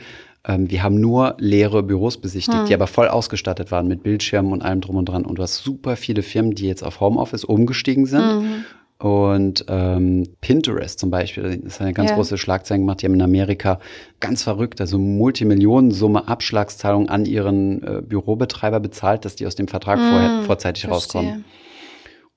ähm, 0.48 0.70
wir 0.70 0.84
haben 0.84 1.00
nur 1.00 1.36
leere 1.38 1.84
Büros 1.84 2.18
besichtigt, 2.18 2.60
hm. 2.60 2.66
die 2.66 2.74
aber 2.74 2.88
voll 2.88 3.08
ausgestattet 3.08 3.72
waren 3.72 3.88
mit 3.88 4.04
Bildschirmen 4.04 4.52
und 4.52 4.62
allem 4.62 4.82
drum 4.82 4.96
und 4.98 5.06
dran. 5.06 5.26
Und 5.26 5.38
du 5.38 5.44
hast 5.44 5.58
super 5.58 5.96
viele 5.96 6.24
Firmen, 6.24 6.56
die 6.56 6.68
jetzt 6.68 6.84
auf 6.84 7.00
Homeoffice 7.00 7.44
umgestiegen 7.44 8.06
sind. 8.06 8.42
Mhm. 8.42 8.66
Und 9.00 9.64
ähm, 9.70 10.28
Pinterest 10.42 11.00
zum 11.00 11.10
Beispiel, 11.10 11.62
das 11.64 11.76
hat 11.76 11.86
eine 11.86 11.94
ganz 11.94 12.10
ja. 12.10 12.18
große 12.18 12.38
Schlagzeilen 12.38 12.82
gemacht. 12.82 13.02
Die 13.02 13.06
haben 13.06 13.14
in 13.14 13.22
Amerika 13.22 13.80
ganz 14.20 14.44
verrückt, 14.44 14.82
also 14.82 14.98
Multimillionensumme 14.98 16.28
Abschlagszahlung 16.28 17.08
an 17.08 17.26
ihren 17.26 17.82
äh, 17.82 18.02
Bürobetreiber 18.02 18.82
bezahlt, 18.82 19.24
dass 19.24 19.38
die 19.38 19.48
aus 19.48 19.56
dem 19.56 19.70
Vertrag 19.70 20.00
mm, 20.00 20.10
vorher, 20.10 20.44
vorzeitig 20.44 20.84
verstehe. 20.84 21.22
rauskommen. 21.22 21.46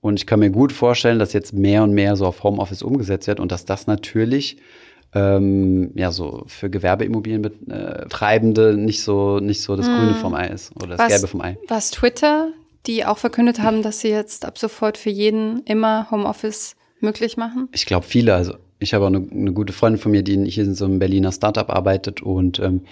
Und 0.01 0.21
ich 0.21 0.27
kann 0.27 0.39
mir 0.39 0.51
gut 0.51 0.73
vorstellen, 0.73 1.19
dass 1.19 1.33
jetzt 1.33 1.53
mehr 1.53 1.83
und 1.83 1.93
mehr 1.93 2.15
so 2.15 2.27
auf 2.27 2.45
Homeoffice 2.45 2.83
umgesetzt 2.83 3.27
wird 3.27 3.41
und 3.41 3.51
dass 3.51 3.65
das 3.65 3.89
natürlich 3.89 4.59
ähm, 5.15 5.91
ja 5.95 6.13
so 6.13 6.45
für 6.47 6.71
Gewerbeimmobilienbetreibende 6.71 8.71
äh, 8.71 8.77
nicht 8.77 9.03
so 9.03 9.41
nicht 9.41 9.63
so 9.63 9.77
das 9.77 9.87
hm. 9.87 9.97
Grüne 9.97 10.15
vom 10.15 10.35
Ei 10.35 10.47
ist 10.47 10.75
oder 10.77 10.97
das 10.97 11.01
was, 11.01 11.09
Gelbe 11.09 11.27
vom 11.27 11.41
Ei. 11.41 11.59
Was 11.69 11.91
Twitter, 11.91 12.53
die 12.87 13.05
auch 13.05 13.19
verkündet 13.19 13.61
haben, 13.61 13.83
dass 13.83 14.01
sie 14.01 14.09
jetzt 14.09 14.45
ab 14.45 14.59
sofort 14.59 14.99
für 14.99 15.11
jeden 15.11 15.63
immer 15.65 16.11
Homeoffice 16.11 16.77
möglich 17.01 17.37
machen? 17.37 17.69
Ich 17.73 17.87
glaube 17.87 18.07
viele. 18.07 18.35
Also 18.35 18.55
ich 18.79 18.95
habe 18.95 19.05
auch 19.05 19.09
eine, 19.09 19.27
eine, 19.31 19.53
gute 19.53 19.73
Freundin 19.73 20.01
von 20.01 20.13
mir, 20.13 20.23
die 20.23 20.45
hier 20.51 20.65
in 20.65 20.75
so 20.75 20.85
einem 20.85 20.99
Berliner 20.99 21.33
Startup 21.33 21.71
arbeitet 21.71 22.23
und 22.23 22.59
ähm, 22.59 22.83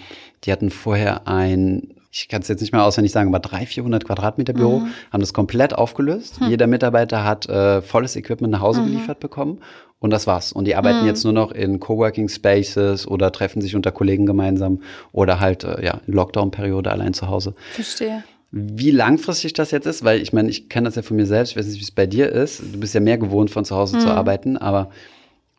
die 0.43 0.51
hatten 0.51 0.69
vorher 0.69 1.27
ein 1.27 1.95
ich 2.13 2.27
kann 2.27 2.41
es 2.41 2.49
jetzt 2.49 2.59
nicht 2.59 2.73
mehr 2.73 2.83
auswendig 2.83 3.13
sagen, 3.13 3.29
aber 3.29 3.39
300, 3.39 3.69
400 3.69 4.05
Quadratmeter 4.05 4.53
Büro, 4.53 4.79
mhm. 4.79 4.87
haben 5.11 5.21
das 5.21 5.33
komplett 5.33 5.73
aufgelöst. 5.73 6.41
Mhm. 6.41 6.49
Jeder 6.49 6.67
Mitarbeiter 6.67 7.23
hat 7.23 7.47
äh, 7.47 7.81
volles 7.81 8.17
Equipment 8.17 8.51
nach 8.51 8.59
Hause 8.59 8.81
mhm. 8.81 8.87
geliefert 8.87 9.21
bekommen 9.21 9.61
und 9.99 10.09
das 10.09 10.27
war's. 10.27 10.51
Und 10.51 10.65
die 10.65 10.75
arbeiten 10.75 11.01
mhm. 11.01 11.07
jetzt 11.07 11.23
nur 11.23 11.31
noch 11.31 11.51
in 11.51 11.79
Coworking 11.79 12.27
Spaces 12.27 13.07
oder 13.07 13.31
treffen 13.31 13.61
sich 13.61 13.77
unter 13.77 13.93
Kollegen 13.93 14.25
gemeinsam 14.25 14.81
oder 15.13 15.39
halt 15.39 15.63
äh, 15.63 15.85
ja 15.85 16.01
in 16.05 16.13
Lockdown-Periode 16.13 16.91
allein 16.91 17.13
zu 17.13 17.29
Hause. 17.29 17.55
Verstehe. 17.71 18.23
Wie 18.51 18.91
langfristig 18.91 19.53
das 19.53 19.71
jetzt 19.71 19.85
ist, 19.85 20.03
weil 20.03 20.21
ich 20.21 20.33
meine, 20.33 20.49
ich 20.49 20.67
kenne 20.67 20.85
das 20.85 20.95
ja 20.95 21.01
von 21.01 21.15
mir 21.15 21.25
selbst, 21.25 21.51
ich 21.51 21.57
weiß 21.57 21.67
nicht, 21.67 21.79
wie 21.79 21.83
es 21.83 21.91
bei 21.91 22.05
dir 22.05 22.29
ist. 22.29 22.61
Du 22.73 22.79
bist 22.79 22.93
ja 22.93 22.99
mehr 22.99 23.17
gewohnt, 23.17 23.49
von 23.49 23.63
zu 23.63 23.75
Hause 23.75 23.97
zu 23.99 24.07
mhm. 24.07 24.11
arbeiten, 24.11 24.57
aber 24.57 24.89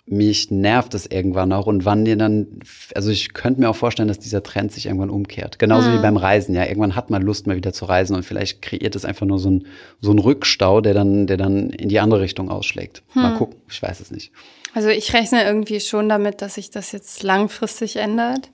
mich 0.05 0.51
nervt 0.51 0.95
es 0.95 1.07
irgendwann 1.07 1.53
auch 1.53 1.67
und 1.67 1.85
wann 1.85 2.05
dir 2.05 2.17
dann, 2.17 2.61
also 2.95 3.11
ich 3.11 3.33
könnte 3.35 3.61
mir 3.61 3.71
auch 3.71 3.77
vorstellen, 3.77 4.09
dass 4.09 4.19
dieser 4.19 4.43
Trend 4.43 4.73
sich 4.73 4.87
irgendwann 4.87 5.11
umkehrt. 5.11 5.59
Genauso 5.59 5.89
mhm. 5.89 5.99
wie 5.99 6.03
beim 6.03 6.17
Reisen, 6.17 6.55
ja. 6.55 6.67
Irgendwann 6.67 6.97
hat 6.97 7.09
man 7.09 7.23
Lust, 7.23 7.47
mal 7.47 7.57
wieder 7.57 7.73
zu 7.73 7.85
reisen 7.85 8.17
und 8.17 8.25
vielleicht 8.25 8.63
kreiert 8.63 8.97
es 8.97 9.05
einfach 9.05 9.27
nur 9.27 9.39
so 9.39 9.51
ein, 9.51 9.67
so 10.01 10.11
ein 10.11 10.19
Rückstau, 10.19 10.81
der 10.81 10.93
dann, 10.93 11.27
der 11.27 11.37
dann 11.37 11.71
in 11.71 11.89
die 11.89 12.01
andere 12.01 12.21
Richtung 12.21 12.51
ausschlägt. 12.51 13.05
Mhm. 13.15 13.23
Mal 13.23 13.31
hm. 13.31 13.39
gucken, 13.39 13.57
ich 13.71 13.81
weiß 13.81 14.01
es 14.01 14.11
nicht. 14.11 14.33
Also 14.75 14.89
ich 14.89 15.13
rechne 15.15 15.45
irgendwie 15.45 15.81
schon 15.81 16.09
damit, 16.09 16.43
dass 16.43 16.55
sich 16.55 16.71
das 16.71 16.93
jetzt 16.93 17.23
langfristig 17.23 17.97
ändert. 17.97 18.51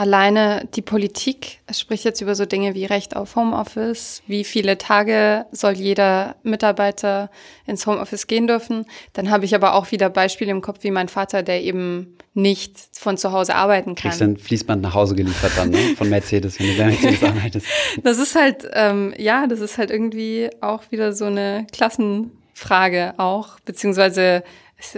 Alleine 0.00 0.66
die 0.74 0.80
Politik 0.80 1.58
spricht 1.70 2.04
jetzt 2.04 2.22
über 2.22 2.34
so 2.34 2.46
Dinge 2.46 2.74
wie 2.74 2.86
Recht 2.86 3.16
auf 3.16 3.36
Homeoffice, 3.36 4.22
wie 4.26 4.44
viele 4.44 4.78
Tage 4.78 5.44
soll 5.52 5.74
jeder 5.74 6.36
Mitarbeiter 6.42 7.30
ins 7.66 7.86
Homeoffice 7.86 8.26
gehen 8.26 8.46
dürfen. 8.46 8.86
Dann 9.12 9.30
habe 9.30 9.44
ich 9.44 9.54
aber 9.54 9.74
auch 9.74 9.90
wieder 9.92 10.08
Beispiele 10.08 10.52
im 10.52 10.62
Kopf 10.62 10.84
wie 10.84 10.90
mein 10.90 11.08
Vater, 11.08 11.42
der 11.42 11.62
eben 11.62 12.16
nicht 12.32 12.78
von 12.92 13.18
zu 13.18 13.32
Hause 13.32 13.54
arbeiten 13.54 13.94
kann. 13.94 14.10
Kriegst 14.10 14.22
du 14.22 14.24
ein 14.24 14.36
Fließband 14.38 14.80
nach 14.80 14.94
Hause 14.94 15.14
geliefert 15.14 15.52
dann, 15.56 15.68
ne? 15.68 15.94
Von 15.98 16.08
Mercedes, 16.08 16.58
wenn 16.58 16.68
du 16.68 16.78
bei 16.78 16.86
Mercedes 16.86 17.22
arbeitest. 17.22 17.66
Das 18.02 18.16
ist 18.16 18.34
halt, 18.34 18.66
ähm, 18.72 19.12
ja, 19.18 19.46
das 19.46 19.60
ist 19.60 19.76
halt 19.76 19.90
irgendwie 19.90 20.48
auch 20.62 20.84
wieder 20.90 21.12
so 21.12 21.26
eine 21.26 21.66
Klassenfrage 21.72 23.12
auch, 23.18 23.60
beziehungsweise 23.66 24.44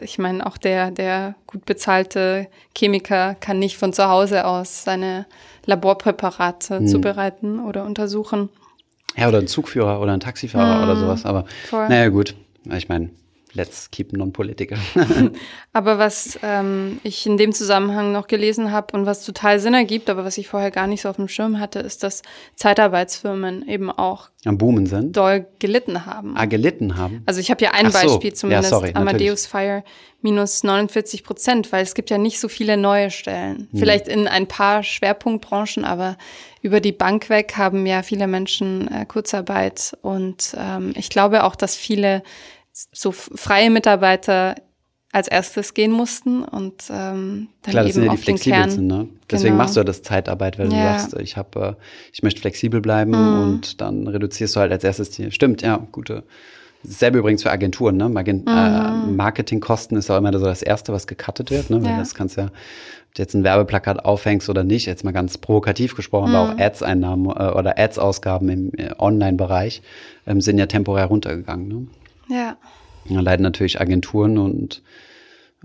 ich 0.01 0.19
meine, 0.19 0.47
auch 0.47 0.57
der, 0.57 0.91
der 0.91 1.35
gut 1.47 1.65
bezahlte 1.65 2.49
Chemiker 2.77 3.35
kann 3.35 3.59
nicht 3.59 3.77
von 3.77 3.93
zu 3.93 4.09
Hause 4.09 4.47
aus 4.47 4.85
seine 4.85 5.27
Laborpräparate 5.67 6.79
hm. 6.79 6.87
zubereiten 6.87 7.61
oder 7.61 7.85
untersuchen. 7.85 8.49
Ja, 9.17 9.29
oder 9.29 9.39
ein 9.39 9.47
Zugführer 9.47 10.01
oder 10.01 10.13
ein 10.13 10.21
Taxifahrer 10.21 10.79
hm. 10.79 10.85
oder 10.85 10.97
sowas. 10.97 11.27
Aber 11.27 11.45
Voll. 11.69 11.89
naja, 11.89 12.09
gut. 12.09 12.35
Ich 12.71 12.89
meine, 12.89 13.11
let's 13.55 13.91
keep 13.91 14.13
non-political. 14.13 14.79
aber 15.73 15.99
was 15.99 16.39
ähm, 16.43 17.01
ich 17.03 17.27
in 17.27 17.37
dem 17.37 17.53
Zusammenhang 17.53 18.13
noch 18.13 18.27
gelesen 18.27 18.73
habe 18.73 18.97
und 18.97 19.07
was 19.07 19.25
total 19.25 19.61
Sinn 19.61 19.75
ergibt, 19.75 20.11
aber 20.11 20.25
was 20.25 20.39
ich 20.39 20.49
vorher 20.49 20.71
gar 20.71 20.87
nicht 20.87 21.03
so 21.03 21.09
auf 21.09 21.17
dem 21.17 21.29
Schirm 21.29 21.59
hatte, 21.59 21.81
ist, 21.81 22.03
dass 22.03 22.23
Zeitarbeitsfirmen 22.57 23.69
eben 23.69 23.91
auch 23.91 24.31
am 24.45 24.59
Boomen 24.59 24.87
sind. 24.87 25.17
Doll 25.17 25.47
gelitten 25.61 26.05
haben. 26.05 26.37
Ah, 26.37 26.47
gelitten 26.47 26.97
haben. 26.97 27.23
Also 27.27 27.39
ich 27.39 27.51
habe 27.51 27.63
ja 27.63 27.71
ein 27.73 27.87
Ach 27.87 27.93
Beispiel 27.93 28.31
so. 28.31 28.41
zumindest, 28.41 28.73
ja, 28.73 28.79
sorry, 28.79 28.91
Amadeus 28.95 29.47
Fire 29.47 29.85
minus 30.21 30.65
49 30.65 31.23
Prozent, 31.23 31.71
weil 31.71 31.83
es 31.83 31.95
gibt 31.95 32.11
ja 32.11 32.19
nicht 32.19 32.41
so 32.41 32.49
viele 32.49 32.77
neue 32.77 33.11
Stellen. 33.11 33.69
Hm. 33.71 33.79
Vielleicht 33.79 34.09
in 34.09 34.27
ein 34.27 34.49
paar 34.49 34.83
Schwerpunktbranchen, 34.83 35.85
aber 35.85 36.17
über 36.61 36.81
die 36.81 36.93
Bank 36.93 37.29
weg 37.29 37.55
haben 37.57 37.87
ja 37.87 38.03
viele 38.03 38.27
Menschen 38.27 38.89
äh, 38.89 39.05
Kurzarbeit 39.05 39.97
und 40.03 40.57
ähm, 40.59 40.93
ich 40.97 41.09
glaube 41.09 41.45
auch, 41.45 41.55
dass 41.55 41.77
viele 41.77 42.23
so 42.73 43.13
freie 43.13 43.71
Mitarbeiter 43.71 44.57
als 45.13 45.29
erstes 45.29 45.75
gehen 45.75 45.93
mussten 45.93 46.43
und 46.43 46.85
ähm, 46.91 47.49
dann 47.63 47.71
Klar, 47.71 47.85
das 47.85 47.91
eben 47.91 47.93
sind 47.93 48.05
ja 48.05 48.11
die 48.13 48.17
flexibel 48.17 48.71
sind, 48.71 48.87
ne? 48.87 49.09
Deswegen 49.31 49.53
genau. 49.53 49.63
machst 49.63 49.77
du 49.77 49.81
ja 49.81 49.85
das 49.85 50.03
Zeitarbeit, 50.03 50.59
weil 50.59 50.73
ja. 50.73 50.95
du 50.95 50.99
sagst, 51.01 51.21
ich 51.21 51.37
habe, 51.37 51.77
äh, 51.79 51.85
ich 52.15 52.23
möchte 52.23 52.41
flexibel 52.41 52.81
bleiben 52.81 53.11
mhm. 53.11 53.43
und 53.43 53.81
dann 53.83 54.09
reduzierst 54.09 54.57
du 54.57 54.61
halt 54.61 54.73
als 54.73 54.85
erstes 54.85 55.11
die. 55.11 55.31
Stimmt, 55.31 55.61
ja, 55.61 55.87
gute. 55.93 56.25
Dasselbe 56.83 57.19
übrigens 57.19 57.43
für 57.43 57.51
Agenturen, 57.51 57.99
ne? 57.99 58.09
Margin 58.09 58.39
mhm. 58.41 58.49
äh, 58.49 59.13
Marketingkosten 59.13 59.99
ist 59.99 60.11
auch 60.11 60.17
immer 60.17 60.33
so 60.33 60.47
das 60.47 60.63
Erste, 60.63 60.95
was 60.95 61.07
gecuttet 61.07 61.51
wird, 61.51 61.69
ne? 61.69 61.83
Weil 61.83 61.91
ja. 61.91 61.99
das 61.99 62.15
kannst 62.15 62.39
ja, 62.39 62.47
ob 62.47 63.15
du 63.15 63.23
jetzt 63.23 63.35
ein 63.35 63.45
Werbeplakat 63.45 64.07
aufhängst 64.07 64.49
oder 64.49 64.65
nicht, 64.65 64.87
jetzt 64.87 65.05
mal 65.05 65.13
ganz 65.13 65.37
provokativ 65.37 65.95
gesprochen, 65.95 66.31
mhm. 66.31 66.37
aber 66.37 66.55
auch 66.55 66.59
Ads-Einnahmen 66.59 67.27
äh, 67.27 67.53
oder 67.53 67.79
Ads-Ausgaben 67.79 68.49
im 68.49 68.73
äh, 68.79 68.95
Online-Bereich 68.99 69.83
ähm, 70.27 70.41
sind 70.41 70.57
ja 70.57 70.65
temporär 70.65 71.05
runtergegangen, 71.05 71.69
ne? 71.69 71.87
Ja. 72.29 72.57
Da 73.09 73.21
leiden 73.21 73.43
natürlich 73.43 73.81
Agenturen 73.81 74.39
und 74.39 74.83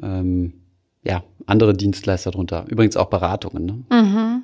ähm, 0.01 0.53
ja, 1.03 1.23
andere 1.45 1.73
Dienstleister 1.73 2.31
drunter. 2.31 2.65
Übrigens 2.67 2.97
auch 2.97 3.09
Beratungen. 3.09 3.65
Ne? 3.65 3.83
Mhm. 3.89 4.43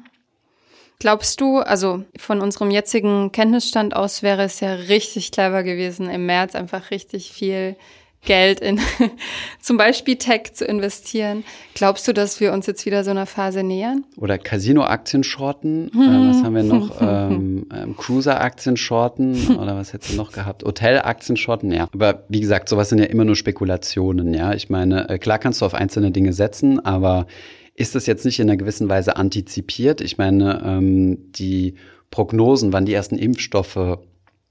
Glaubst 1.00 1.42
du, 1.42 1.58
also 1.58 2.06
von 2.18 2.40
unserem 2.40 2.72
jetzigen 2.72 3.32
Kenntnisstand 3.32 3.96
aus 3.96 4.24
wäre 4.24 4.44
es 4.44 4.60
ja 4.62 4.74
richtig 4.74 5.32
clever 5.32 5.64
gewesen, 5.64 6.10
im 6.10 6.26
März 6.26 6.56
einfach 6.56 6.92
richtig 6.92 7.32
viel 7.32 7.76
Geld 8.26 8.60
in 8.60 8.80
zum 9.62 9.78
Beispiel 9.78 10.16
Tech 10.16 10.54
zu 10.54 10.66
investieren. 10.66 11.44
Glaubst 11.74 12.08
du, 12.08 12.14
dass 12.14 12.40
wir 12.40 12.54
uns 12.54 12.66
jetzt 12.68 12.86
wieder 12.86 13.04
so 13.04 13.12
einer 13.12 13.26
Phase 13.26 13.64
nähern? 13.64 14.06
Oder 14.18 14.38
Casino-Aktien 14.38 15.24
shorten. 15.24 15.92
Hm. 15.94 16.02
Äh, 16.02 16.30
was 16.30 16.44
haben 16.44 16.56
wir 16.56 16.64
noch? 16.64 16.98
ähm, 17.02 17.68
ähm, 17.74 17.98
Cruiser-Aktien 17.98 18.78
shorten. 18.78 19.58
Oder 19.58 19.76
was 19.76 19.94
hättest 19.94 20.14
du 20.14 20.18
noch 20.18 20.32
gehabt? 20.32 20.64
Hotel-Aktien 20.64 21.38
shorten, 21.38 21.72
ja. 21.72 21.88
Aber 21.94 22.24
wie 22.30 22.40
gesagt, 22.40 22.70
sowas 22.70 22.90
sind 22.90 23.00
ja 23.00 23.06
immer 23.06 23.26
nur 23.26 23.36
Spekulationen, 23.36 24.34
ja. 24.34 24.54
Ich 24.54 24.70
meine, 24.70 25.10
äh, 25.10 25.18
klar 25.18 25.40
kannst 25.40 25.62
du 25.62 25.66
auf 25.66 25.74
einzelne 25.74 26.12
Dinge 26.12 26.34
setzen, 26.34 26.84
aber 26.86 27.28
ist 27.76 27.96
das 27.96 28.06
jetzt 28.06 28.26
nicht 28.26 28.40
in 28.40 28.50
einer 28.50 28.58
gewissen 28.58 28.90
Weise 28.90 29.16
antizipiert? 29.16 30.02
Ich 30.02 30.18
meine, 30.18 30.62
ähm, 30.64 31.32
die 31.32 31.76
Prognosen, 32.12 32.72
wann 32.72 32.86
die 32.86 32.94
ersten 32.94 33.18
Impfstoffe 33.18 33.98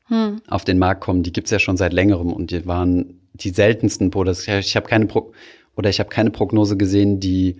hm. 0.06 0.42
auf 0.48 0.64
den 0.64 0.78
Markt 0.78 1.00
kommen, 1.00 1.22
die 1.22 1.32
gibt's 1.32 1.52
ja 1.52 1.60
schon 1.60 1.76
seit 1.76 1.92
längerem 1.92 2.32
und 2.32 2.50
die 2.50 2.66
waren 2.66 3.21
die 3.34 3.50
seltensten 3.50 4.10
Podas. 4.10 4.46
Ich 4.46 4.76
habe 4.76 4.88
keine 4.88 5.06
Pro 5.06 5.32
oder 5.76 5.88
ich 5.90 6.00
habe 6.00 6.10
keine 6.10 6.30
Prognose 6.30 6.76
gesehen, 6.76 7.18
die 7.18 7.56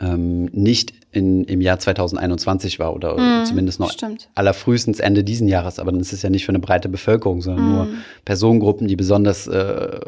ähm, 0.00 0.46
nicht 0.46 0.92
in, 1.12 1.44
im 1.44 1.60
Jahr 1.60 1.78
2021 1.78 2.78
war 2.78 2.94
oder 2.94 3.16
mm, 3.16 3.46
zumindest 3.46 3.78
noch 3.80 3.92
stimmt. 3.92 4.28
allerfrühestens 4.34 4.98
Ende 5.00 5.22
diesen 5.22 5.48
Jahres. 5.48 5.78
Aber 5.78 5.92
dann 5.92 6.00
ist 6.00 6.12
es 6.12 6.22
ja 6.22 6.30
nicht 6.30 6.44
für 6.44 6.50
eine 6.50 6.58
breite 6.58 6.88
Bevölkerung, 6.88 7.40
sondern 7.40 7.66
mm. 7.66 7.72
nur 7.72 7.88
Personengruppen, 8.24 8.88
die 8.88 8.96
besonders 8.96 9.46
äh, 9.46 9.54
äh, 9.54 10.00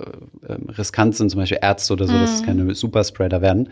riskant 0.77 1.17
sind, 1.17 1.31
zum 1.31 1.41
Beispiel 1.41 1.59
Ärzte 1.63 1.93
oder 1.93 2.07
so, 2.07 2.13
mm. 2.13 2.21
dass 2.21 2.35
es 2.35 2.43
keine 2.43 2.75
Superspreader 2.75 3.41
werden. 3.41 3.69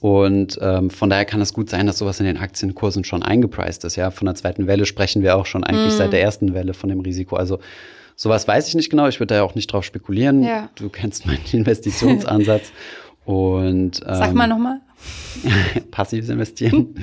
Und 0.00 0.58
ähm, 0.60 0.90
von 0.90 1.08
daher 1.08 1.24
kann 1.24 1.40
es 1.40 1.54
gut 1.54 1.70
sein, 1.70 1.86
dass 1.86 1.98
sowas 1.98 2.20
in 2.20 2.26
den 2.26 2.36
Aktienkursen 2.36 3.02
schon 3.04 3.22
eingepreist 3.22 3.84
ist. 3.84 3.96
Ja, 3.96 4.10
von 4.10 4.26
der 4.26 4.34
zweiten 4.34 4.66
Welle 4.66 4.84
sprechen 4.84 5.22
wir 5.22 5.36
auch 5.36 5.46
schon 5.46 5.64
eigentlich 5.64 5.94
seit 5.94 6.12
der 6.12 6.20
ersten 6.20 6.52
Welle 6.52 6.74
von 6.74 6.90
dem 6.90 7.00
Risiko. 7.00 7.36
Also 7.36 7.60
Sowas 8.16 8.48
weiß 8.48 8.68
ich 8.68 8.74
nicht 8.74 8.90
genau. 8.90 9.06
Ich 9.08 9.20
würde 9.20 9.28
da 9.28 9.34
ja 9.36 9.42
auch 9.42 9.54
nicht 9.54 9.72
drauf 9.72 9.84
spekulieren. 9.84 10.42
Ja. 10.42 10.70
Du 10.74 10.88
kennst 10.88 11.26
meinen 11.26 11.40
Investitionsansatz. 11.52 12.72
Und, 13.24 14.00
ähm, 14.06 14.14
Sag 14.14 14.34
mal 14.34 14.46
nochmal. 14.46 14.80
passives 15.90 16.30
Investieren. 16.30 16.94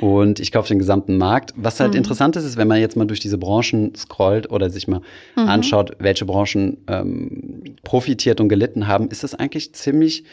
und 0.00 0.40
ich 0.40 0.52
kaufe 0.52 0.68
den 0.68 0.78
gesamten 0.78 1.16
Markt. 1.16 1.54
Was 1.56 1.80
halt 1.80 1.92
mhm. 1.92 1.98
interessant 1.98 2.36
ist, 2.36 2.44
ist, 2.44 2.56
wenn 2.56 2.68
man 2.68 2.78
jetzt 2.80 2.96
mal 2.96 3.06
durch 3.06 3.20
diese 3.20 3.38
Branchen 3.38 3.94
scrollt 3.96 4.50
oder 4.50 4.68
sich 4.68 4.86
mal 4.86 5.00
mhm. 5.36 5.48
anschaut, 5.48 5.96
welche 5.98 6.26
Branchen 6.26 6.76
ähm, 6.86 7.76
profitiert 7.82 8.40
und 8.40 8.48
gelitten 8.48 8.86
haben, 8.86 9.08
ist 9.08 9.24
das 9.24 9.34
eigentlich 9.34 9.74
ziemlich 9.74 10.24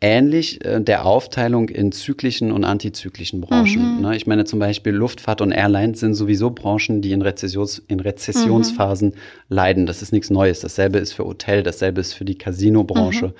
ähnlich 0.00 0.64
äh, 0.64 0.80
der 0.80 1.06
Aufteilung 1.06 1.68
in 1.68 1.92
zyklischen 1.92 2.52
und 2.52 2.64
antizyklischen 2.64 3.40
Branchen. 3.40 3.96
Mhm. 3.96 4.02
Ne? 4.02 4.16
Ich 4.16 4.26
meine 4.26 4.44
zum 4.44 4.58
Beispiel 4.58 4.92
Luftfahrt 4.92 5.40
und 5.40 5.52
Airlines 5.52 6.00
sind 6.00 6.14
sowieso 6.14 6.50
Branchen, 6.50 7.00
die 7.00 7.12
in, 7.12 7.22
Rezessions 7.22 7.82
in 7.88 8.00
Rezessionsphasen 8.00 9.08
mhm. 9.08 9.14
leiden. 9.48 9.86
Das 9.86 10.02
ist 10.02 10.12
nichts 10.12 10.30
Neues. 10.30 10.60
Dasselbe 10.60 10.98
ist 10.98 11.12
für 11.12 11.24
Hotel, 11.24 11.62
dasselbe 11.62 12.00
ist 12.00 12.12
für 12.12 12.24
die 12.24 12.36
Casino-Branche. 12.36 13.28
Mhm. 13.28 13.32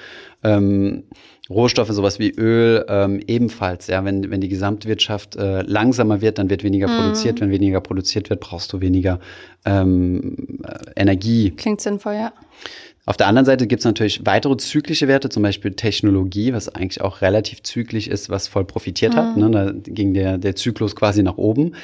Ähm, 0.43 1.03
Rohstoffe, 1.51 1.91
sowas 1.91 2.19
wie 2.19 2.31
Öl, 2.31 2.87
ähm, 2.89 3.21
ebenfalls. 3.27 3.87
Ja, 3.89 4.03
wenn, 4.05 4.31
wenn 4.31 4.41
die 4.41 4.49
Gesamtwirtschaft 4.49 5.37
äh, 5.37 5.61
langsamer 5.63 6.23
wird, 6.23 6.39
dann 6.39 6.49
wird 6.49 6.65
weniger 6.65 6.89
mhm. 6.89 6.97
produziert. 6.97 7.41
Wenn 7.41 7.51
weniger 7.51 7.81
produziert 7.83 8.31
wird, 8.31 8.41
brauchst 8.41 8.73
du 8.73 8.81
weniger 8.81 9.21
ähm, 9.67 10.61
äh, 10.65 11.01
Energie. 11.01 11.51
Klingt 11.51 11.83
sinnvoll, 11.83 12.15
ja. 12.15 12.33
Auf 13.07 13.19
der 13.19 13.27
anderen 13.27 13.45
Seite 13.45 13.67
gibt 13.67 13.81
es 13.81 13.85
natürlich 13.85 14.25
weitere 14.25 14.57
zyklische 14.57 15.09
Werte, 15.09 15.29
zum 15.29 15.43
Beispiel 15.43 15.73
Technologie, 15.73 16.55
was 16.55 16.69
eigentlich 16.71 17.03
auch 17.03 17.21
relativ 17.21 17.63
zyklisch 17.63 18.09
ist, 18.09 18.31
was 18.31 18.49
voll 18.49 18.65
profitiert 18.65 19.13
mhm. 19.13 19.17
hat. 19.17 19.37
Ne? 19.37 19.51
Da 19.51 19.73
ging 19.75 20.15
der, 20.15 20.39
der 20.39 20.57
Zyklus 20.57 20.97
quasi 20.97 21.23
nach 21.23 21.37
oben. 21.37 21.75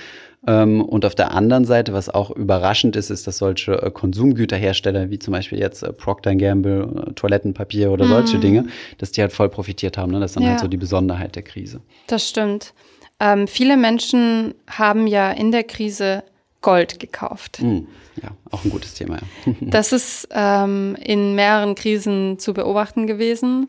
Ähm, 0.46 0.80
und 0.80 1.04
auf 1.04 1.14
der 1.14 1.32
anderen 1.32 1.66
Seite, 1.66 1.92
was 1.92 2.08
auch 2.08 2.30
überraschend 2.30 2.96
ist, 2.96 3.10
ist, 3.10 3.26
dass 3.26 3.36
solche 3.36 3.72
äh, 3.82 3.90
Konsumgüterhersteller 3.90 5.10
wie 5.10 5.18
zum 5.18 5.32
Beispiel 5.32 5.58
jetzt 5.58 5.82
äh, 5.82 5.92
Procter 5.92 6.34
Gamble, 6.34 6.88
äh, 7.08 7.12
Toilettenpapier 7.12 7.90
oder 7.90 8.06
solche 8.06 8.38
mhm. 8.38 8.40
Dinge, 8.40 8.64
dass 8.96 9.12
die 9.12 9.20
halt 9.20 9.32
voll 9.32 9.50
profitiert 9.50 9.98
haben. 9.98 10.12
Ne? 10.12 10.20
Das 10.20 10.30
ist 10.30 10.36
dann 10.36 10.44
halt 10.44 10.48
ja. 10.48 10.54
halt 10.54 10.62
so 10.62 10.68
die 10.68 10.78
Besonderheit 10.78 11.36
der 11.36 11.42
Krise. 11.42 11.82
Das 12.06 12.26
stimmt. 12.26 12.72
Ähm, 13.20 13.46
viele 13.46 13.76
Menschen 13.76 14.54
haben 14.66 15.06
ja 15.06 15.30
in 15.30 15.52
der 15.52 15.64
Krise 15.64 16.22
Gold 16.60 16.98
gekauft. 16.98 17.62
Mhm. 17.62 17.86
Ja, 18.22 18.30
auch 18.50 18.64
ein 18.64 18.70
gutes 18.70 18.94
Thema. 18.94 19.18
Ja. 19.46 19.52
das 19.60 19.92
ist 19.92 20.28
ähm, 20.30 20.96
in 21.02 21.34
mehreren 21.34 21.74
Krisen 21.74 22.38
zu 22.38 22.52
beobachten 22.52 23.06
gewesen. 23.06 23.68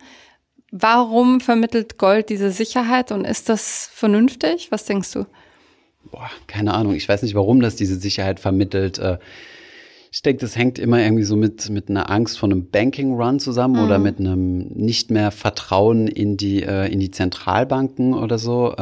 Warum 0.72 1.42
vermittelt 1.42 1.98
Gold 1.98 2.30
diese 2.30 2.52
Sicherheit 2.52 3.12
und 3.12 3.26
ist 3.26 3.50
das 3.50 3.90
vernünftig? 3.94 4.72
Was 4.72 4.86
denkst 4.86 5.12
du? 5.12 5.26
Boah, 6.10 6.30
keine 6.48 6.74
Ahnung. 6.74 6.96
Ich 6.96 7.08
weiß 7.08 7.22
nicht, 7.24 7.36
warum 7.36 7.62
das 7.62 7.76
diese 7.76 7.98
Sicherheit 7.98 8.40
vermittelt. 8.40 8.98
Äh, 8.98 9.20
ich 10.14 10.22
denke, 10.22 10.42
das 10.42 10.58
hängt 10.58 10.78
immer 10.78 11.02
irgendwie 11.02 11.24
so 11.24 11.38
mit, 11.38 11.70
mit 11.70 11.90
einer 11.90 12.10
Angst 12.10 12.38
vor 12.38 12.50
einem 12.50 12.70
Banking 12.70 13.14
Run 13.14 13.40
zusammen 13.40 13.78
mhm. 13.78 13.86
oder 13.86 14.00
mit 14.00 14.20
einem 14.20 14.68
nicht 14.68 15.10
mehr 15.10 15.32
Vertrauen 15.32 16.08
in 16.08 16.36
die, 16.36 16.64
äh, 16.64 16.92
in 16.92 17.00
die 17.00 17.12
Zentralbanken 17.12 18.14
oder 18.14 18.38
so. 18.38 18.76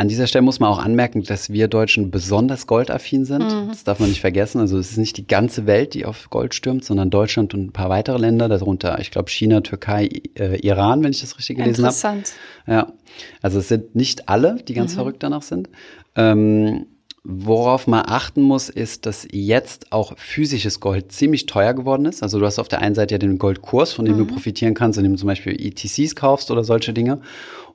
An 0.00 0.08
dieser 0.08 0.26
Stelle 0.26 0.40
muss 0.40 0.60
man 0.60 0.70
auch 0.70 0.78
anmerken, 0.78 1.24
dass 1.24 1.50
wir 1.52 1.68
Deutschen 1.68 2.10
besonders 2.10 2.66
goldaffin 2.66 3.26
sind. 3.26 3.44
Mhm. 3.44 3.68
Das 3.68 3.84
darf 3.84 3.98
man 3.98 4.08
nicht 4.08 4.22
vergessen. 4.22 4.58
Also 4.58 4.78
es 4.78 4.92
ist 4.92 4.96
nicht 4.96 5.18
die 5.18 5.26
ganze 5.26 5.66
Welt, 5.66 5.92
die 5.92 6.06
auf 6.06 6.30
Gold 6.30 6.54
stürmt, 6.54 6.86
sondern 6.86 7.10
Deutschland 7.10 7.52
und 7.52 7.66
ein 7.66 7.72
paar 7.72 7.90
weitere 7.90 8.16
Länder, 8.16 8.48
darunter, 8.48 8.98
ich 8.98 9.10
glaube, 9.10 9.28
China, 9.28 9.60
Türkei, 9.60 10.08
äh, 10.38 10.58
Iran, 10.60 11.02
wenn 11.02 11.10
ich 11.10 11.20
das 11.20 11.36
richtig 11.36 11.58
gelesen 11.58 11.84
habe. 11.84 11.88
Interessant. 11.88 12.32
Ja. 12.66 12.94
Also 13.42 13.58
es 13.58 13.68
sind 13.68 13.94
nicht 13.94 14.30
alle, 14.30 14.56
die 14.66 14.72
ganz 14.72 14.92
mhm. 14.92 14.96
verrückt 14.96 15.22
danach 15.22 15.42
sind. 15.42 15.68
Ähm, 16.16 16.86
Worauf 17.22 17.86
man 17.86 18.04
achten 18.06 18.40
muss, 18.40 18.70
ist, 18.70 19.04
dass 19.04 19.28
jetzt 19.30 19.92
auch 19.92 20.16
physisches 20.16 20.80
Gold 20.80 21.12
ziemlich 21.12 21.44
teuer 21.44 21.74
geworden 21.74 22.06
ist. 22.06 22.22
Also 22.22 22.40
du 22.40 22.46
hast 22.46 22.58
auf 22.58 22.68
der 22.68 22.80
einen 22.80 22.94
Seite 22.94 23.12
ja 23.12 23.18
den 23.18 23.36
Goldkurs, 23.36 23.92
von 23.92 24.06
dem 24.06 24.14
mhm. 24.14 24.20
du 24.20 24.26
profitieren 24.28 24.72
kannst, 24.72 24.98
indem 24.98 25.12
du 25.12 25.18
zum 25.18 25.26
Beispiel 25.26 25.52
ETCs 25.52 26.16
kaufst 26.16 26.50
oder 26.50 26.64
solche 26.64 26.94
Dinge. 26.94 27.20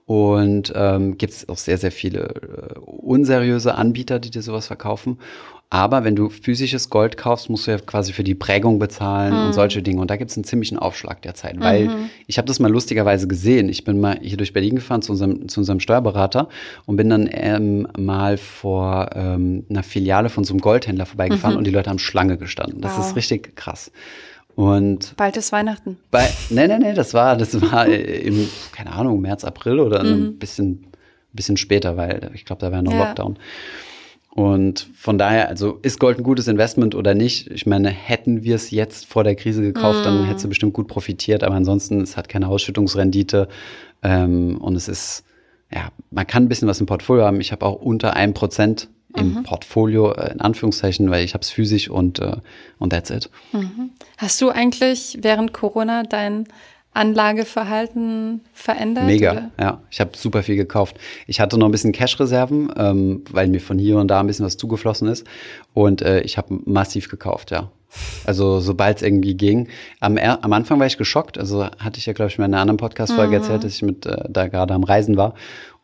Und 0.05 0.71
ähm, 0.75 1.17
gibt 1.17 1.33
es 1.33 1.49
auch 1.49 1.57
sehr, 1.57 1.79
sehr 1.79 1.91
viele 1.91 2.75
äh, 2.75 2.79
unseriöse 2.79 3.73
Anbieter, 3.73 4.19
die 4.19 4.29
dir 4.29 4.43
sowas 4.43 4.67
verkaufen. 4.67 5.17
Aber 5.71 6.03
wenn 6.03 6.15
du 6.15 6.29
physisches 6.29 6.91
Gold 6.91 7.17
kaufst, 7.17 7.49
musst 7.49 7.65
du 7.65 7.71
ja 7.71 7.79
quasi 7.79 8.13
für 8.13 8.23
die 8.23 8.35
Prägung 8.35 8.77
bezahlen 8.77 9.33
mhm. 9.33 9.47
und 9.47 9.53
solche 9.53 9.81
Dinge. 9.81 9.99
Und 9.99 10.11
da 10.11 10.15
gibt 10.15 10.29
es 10.29 10.37
einen 10.37 10.43
ziemlichen 10.43 10.77
Aufschlag 10.77 11.23
derzeit. 11.23 11.59
Weil 11.59 11.87
mhm. 11.87 12.09
ich 12.27 12.37
habe 12.37 12.47
das 12.47 12.59
mal 12.59 12.71
lustigerweise 12.71 13.27
gesehen. 13.27 13.67
Ich 13.67 13.83
bin 13.83 13.99
mal 13.99 14.19
hier 14.21 14.37
durch 14.37 14.53
Berlin 14.53 14.75
gefahren 14.75 15.01
zu 15.01 15.11
unserem, 15.11 15.49
zu 15.49 15.59
unserem 15.59 15.79
Steuerberater 15.79 16.49
und 16.85 16.97
bin 16.97 17.09
dann 17.09 17.27
ähm, 17.31 17.87
mal 17.97 18.37
vor 18.37 19.09
ähm, 19.15 19.65
einer 19.69 19.83
Filiale 19.83 20.29
von 20.29 20.43
so 20.43 20.53
einem 20.53 20.61
Goldhändler 20.61 21.07
vorbeigefahren 21.07 21.55
mhm. 21.55 21.57
und 21.57 21.67
die 21.67 21.71
Leute 21.71 21.89
haben 21.89 21.99
Schlange 21.99 22.37
gestanden. 22.37 22.79
Das 22.81 22.95
wow. 22.95 23.07
ist 23.07 23.15
richtig 23.15 23.55
krass. 23.55 23.91
Und 24.55 25.15
bald 25.17 25.35
ist 25.35 25.51
Weihnachten. 25.51 25.97
Bei, 26.11 26.29
nee, 26.49 26.67
nee, 26.67 26.77
nee, 26.77 26.93
das 26.93 27.13
war, 27.13 27.35
das 27.35 27.59
war 27.61 27.87
im, 27.87 28.47
keine 28.71 28.93
Ahnung, 28.93 29.19
März, 29.21 29.43
April 29.43 29.79
oder 29.79 30.03
mhm. 30.03 30.09
ein 30.09 30.39
bisschen, 30.39 30.87
bisschen 31.33 31.57
später, 31.57 31.97
weil 31.97 32.31
ich 32.33 32.45
glaube, 32.45 32.61
da 32.61 32.71
war 32.71 32.81
noch 32.81 32.93
ja. 32.93 33.05
Lockdown. 33.05 33.37
Und 34.29 34.89
von 34.95 35.17
daher, 35.17 35.47
also 35.47 35.79
ist 35.81 35.99
Gold 35.99 36.17
ein 36.17 36.23
gutes 36.23 36.47
Investment 36.47 36.93
oder 36.93 37.13
nicht? 37.13 37.49
Ich 37.51 37.65
meine, 37.65 37.89
hätten 37.89 38.43
wir 38.43 38.55
es 38.55 38.69
jetzt 38.69 39.05
vor 39.05 39.23
der 39.23 39.35
Krise 39.35 39.61
gekauft, 39.61 40.01
mm. 40.01 40.03
dann 40.03 40.21
mhm. 40.21 40.25
hätte 40.25 40.37
es 40.37 40.47
bestimmt 40.47 40.73
gut 40.73 40.87
profitiert, 40.89 41.41
aber 41.41 41.55
ansonsten, 41.55 42.01
es 42.01 42.17
hat 42.17 42.27
keine 42.27 42.49
Ausschüttungsrendite 42.49 43.47
ähm, 44.03 44.57
und 44.57 44.75
es 44.75 44.89
ist, 44.89 45.23
ja, 45.71 45.89
man 46.11 46.27
kann 46.27 46.43
ein 46.43 46.49
bisschen 46.49 46.67
was 46.67 46.81
im 46.81 46.85
Portfolio 46.85 47.23
haben. 47.23 47.39
Ich 47.39 47.53
habe 47.53 47.65
auch 47.65 47.75
unter 47.75 48.15
einem 48.17 48.33
Prozent 48.33 48.89
im 49.15 49.33
mhm. 49.33 49.43
Portfolio, 49.43 50.11
äh, 50.11 50.33
in 50.33 50.41
Anführungszeichen, 50.41 51.09
weil 51.09 51.23
ich 51.23 51.33
habe 51.33 51.41
es 51.41 51.49
physisch 51.49 51.89
und, 51.89 52.19
äh, 52.19 52.37
und 52.79 52.91
that's 52.91 53.09
it. 53.09 53.29
Mhm. 53.51 53.91
Hast 54.17 54.41
du 54.41 54.49
eigentlich 54.49 55.17
während 55.21 55.53
Corona 55.53 56.03
dein 56.03 56.45
Anlageverhalten 56.93 58.41
verändert? 58.53 59.05
Mega, 59.05 59.31
oder? 59.31 59.51
ja. 59.59 59.81
Ich 59.91 59.99
habe 59.99 60.11
super 60.15 60.43
viel 60.43 60.55
gekauft. 60.55 60.97
Ich 61.27 61.39
hatte 61.39 61.57
noch 61.57 61.67
ein 61.67 61.71
bisschen 61.71 61.91
Cash-Reserven, 61.91 62.71
ähm, 62.77 63.23
weil 63.31 63.47
mir 63.47 63.59
von 63.59 63.77
hier 63.77 63.97
und 63.97 64.07
da 64.07 64.21
ein 64.21 64.27
bisschen 64.27 64.45
was 64.45 64.57
zugeflossen 64.57 65.09
ist. 65.09 65.27
Und 65.73 66.01
äh, 66.01 66.21
ich 66.21 66.37
habe 66.37 66.59
massiv 66.65 67.09
gekauft, 67.09 67.51
ja. 67.51 67.69
Also 68.25 68.59
sobald 68.59 68.97
es 68.97 69.03
irgendwie 69.03 69.35
ging. 69.35 69.69
Am, 69.99 70.17
am 70.17 70.53
Anfang 70.53 70.79
war 70.79 70.87
ich 70.87 70.97
geschockt. 70.97 71.37
Also 71.37 71.65
hatte 71.65 71.97
ich 71.97 72.05
ja, 72.05 72.13
glaube 72.13 72.31
ich, 72.31 72.37
in 72.37 72.43
einer 72.43 72.59
anderen 72.59 72.77
Podcast-Folge 72.77 73.37
mhm. 73.37 73.43
erzählt, 73.43 73.63
dass 73.63 73.73
ich 73.73 73.81
mit 73.81 74.05
äh, 74.05 74.23
da 74.29 74.47
gerade 74.47 74.73
am 74.73 74.83
Reisen 74.83 75.17
war 75.17 75.35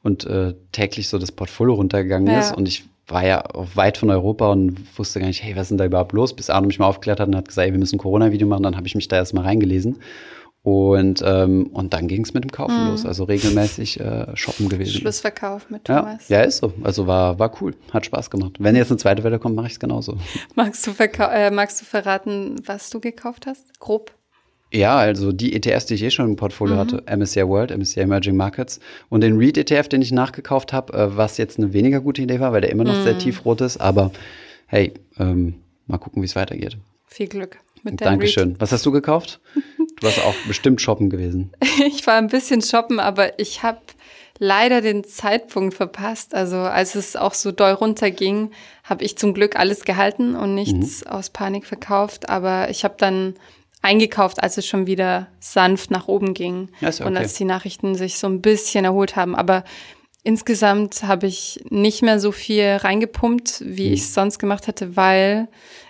und 0.04 0.26
äh, 0.26 0.56
täglich 0.72 1.10
so 1.10 1.18
das 1.18 1.32
Portfolio 1.32 1.76
runtergegangen 1.76 2.28
ja. 2.34 2.40
ist. 2.40 2.56
Und 2.56 2.68
ich 2.68 2.86
war 3.12 3.26
ja 3.26 3.44
weit 3.54 3.98
von 3.98 4.10
Europa 4.10 4.52
und 4.52 4.98
wusste 4.98 5.20
gar 5.20 5.28
nicht, 5.28 5.44
hey, 5.44 5.56
was 5.56 5.64
ist 5.64 5.70
denn 5.70 5.78
da 5.78 5.86
überhaupt 5.86 6.14
los? 6.14 6.36
Bis 6.36 6.50
Arno 6.50 6.68
mich 6.68 6.80
mal 6.80 6.88
aufgeklärt 6.88 7.20
hat 7.20 7.28
und 7.28 7.36
hat 7.36 7.48
gesagt, 7.48 7.68
ey, 7.68 7.72
wir 7.72 7.80
müssen 7.80 7.96
ein 7.96 8.00
Corona-Video 8.00 8.48
machen. 8.48 8.64
Dann 8.64 8.78
habe 8.78 8.88
ich 8.88 8.96
mich 8.96 9.08
da 9.08 9.18
erstmal 9.18 9.44
reingelesen. 9.44 10.00
Und, 10.64 11.24
ähm, 11.26 11.72
und 11.74 11.92
dann 11.94 12.08
ging 12.08 12.24
es 12.24 12.36
mit 12.36 12.44
dem 12.44 12.52
Kaufen 12.52 12.84
mhm. 12.84 12.92
los. 12.92 13.06
Also 13.06 13.24
regelmäßig 13.24 14.00
äh, 14.00 14.36
shoppen 14.36 14.70
gewesen. 14.70 15.00
Schlussverkauf 15.00 15.70
mit 15.72 15.86
Thomas. 15.86 16.30
Ja, 16.30 16.40
ja, 16.40 16.44
ist 16.44 16.58
so. 16.58 16.74
Also 16.84 17.08
war, 17.08 17.40
war 17.40 17.52
cool. 17.62 17.76
Hat 17.92 18.06
Spaß 18.06 18.30
gemacht. 18.30 18.58
Wenn 18.60 18.76
jetzt 18.76 18.92
eine 18.92 18.98
zweite 18.98 19.24
Welle 19.24 19.40
kommt, 19.40 19.56
mache 19.56 19.68
ich 19.68 19.74
es 19.74 19.80
genauso. 19.80 20.18
Magst 20.56 20.86
du, 20.86 20.92
äh, 21.00 21.50
magst 21.50 21.82
du 21.82 21.86
verraten, 21.86 22.56
was 22.66 22.92
du 22.92 23.00
gekauft 23.00 23.48
hast? 23.48 23.80
Grob? 23.80 24.12
Ja, 24.74 24.98
also 24.98 25.34
die 25.34 25.54
ETFs, 25.54 25.86
die 25.86 25.96
ich 25.96 26.04
eh 26.04 26.12
schon 26.12 26.28
im 26.28 26.36
Portfolio 26.38 26.76
mhm. 26.76 26.80
hatte, 26.80 27.04
MSCI 27.18 27.48
World, 27.48 27.78
MSCI 27.78 28.02
Emerging 28.02 28.38
Markets 28.38 28.80
und 29.10 29.22
den 29.22 29.38
REIT 29.38 29.58
ETF, 29.58 29.90
den 29.90 30.02
ich 30.02 30.12
nachgekauft 30.12 30.72
habe, 30.72 30.94
äh, 30.94 31.18
was 31.18 31.38
jetzt 31.38 31.58
eine 31.58 31.74
weniger 31.74 32.00
gute 32.00 32.22
Idee 32.22 32.40
war, 32.40 32.54
weil 32.54 32.62
der 32.62 32.70
immer 32.70 32.86
noch 32.86 32.98
mhm. 32.98 33.04
sehr 33.04 33.18
tiefrot 33.18 33.62
ist. 33.62 33.78
Aber 33.78 34.12
hey, 34.68 34.94
ähm, 35.20 35.56
mal 35.88 35.98
gucken, 35.98 36.22
wie 36.22 36.26
es 36.26 36.36
weitergeht. 36.38 36.78
Viel 37.06 37.28
Glück 37.28 37.58
mit 37.84 38.00
deinem 38.00 38.12
Dankeschön. 38.12 38.50
REIT. 38.50 38.62
Was 38.62 38.72
hast 38.72 38.86
du 38.86 38.92
gekauft? 38.92 39.40
Du 40.00 40.08
warst 40.08 40.26
auch 40.26 40.34
bestimmt 40.48 40.82
shoppen 40.82 41.12
gewesen. 41.12 41.52
ich 41.86 42.08
war 42.08 42.16
ein 42.16 42.30
bisschen 42.30 42.64
shoppen, 42.64 43.00
aber 43.00 43.38
ich 43.38 43.62
habe 43.62 43.82
leider 44.40 44.82
den 44.82 45.04
Zeitpunkt 45.04 45.76
verpasst. 45.76 46.34
Also 46.34 46.58
als 46.58 46.96
es 46.96 47.16
auch 47.16 47.36
so 47.36 47.52
doll 47.52 47.74
runterging, 47.74 48.50
habe 48.84 49.04
ich 49.04 49.16
zum 49.16 49.36
Glück 49.36 49.56
alles 49.56 49.86
gehalten 49.86 50.36
und 50.36 50.56
nichts 50.56 51.06
mhm. 51.06 51.12
aus 51.12 51.30
Panik 51.30 51.68
verkauft. 51.68 52.30
Aber 52.30 52.72
ich 52.72 52.84
habe 52.84 52.96
dann 52.98 53.36
eingekauft, 53.82 54.42
als 54.42 54.58
es 54.58 54.68
schon 54.68 54.88
wieder 54.88 55.28
sanft 55.40 55.92
nach 55.92 56.08
oben 56.08 56.34
ging 56.34 56.70
ja, 56.82 56.90
okay. 56.90 57.04
und 57.04 57.18
als 57.18 57.34
die 57.34 57.46
Nachrichten 57.46 57.96
sich 57.96 58.18
so 58.18 58.28
ein 58.28 58.42
bisschen 58.42 58.86
erholt 58.86 59.16
haben. 59.16 59.36
Aber 59.36 59.64
insgesamt 60.24 61.04
habe 61.04 61.28
ich 61.28 61.64
nicht 61.70 62.04
mehr 62.04 62.20
so 62.20 62.32
viel 62.32 62.78
reingepumpt, 62.80 63.64
wie 63.66 63.88
mhm. 63.88 63.94
ich 63.94 64.02
es 64.02 64.14
sonst 64.14 64.40
gemacht 64.40 64.68
hätte, 64.68 64.96
weil 64.96 65.48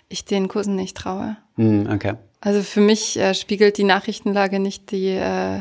ich 0.07 0.25
den 0.25 0.47
Kursen 0.47 0.75
nicht 0.75 0.95
traue. 0.95 1.37
Mhm, 1.57 1.89
okay. 1.91 2.13
Also 2.39 2.61
für 2.63 2.81
mich 2.81 3.19
äh, 3.19 3.33
spiegelt 3.33 3.77
die 3.77 3.83
Nachrichtenlage 3.83 4.59
nicht 4.59 4.91
die 4.91 5.09
äh, 5.09 5.59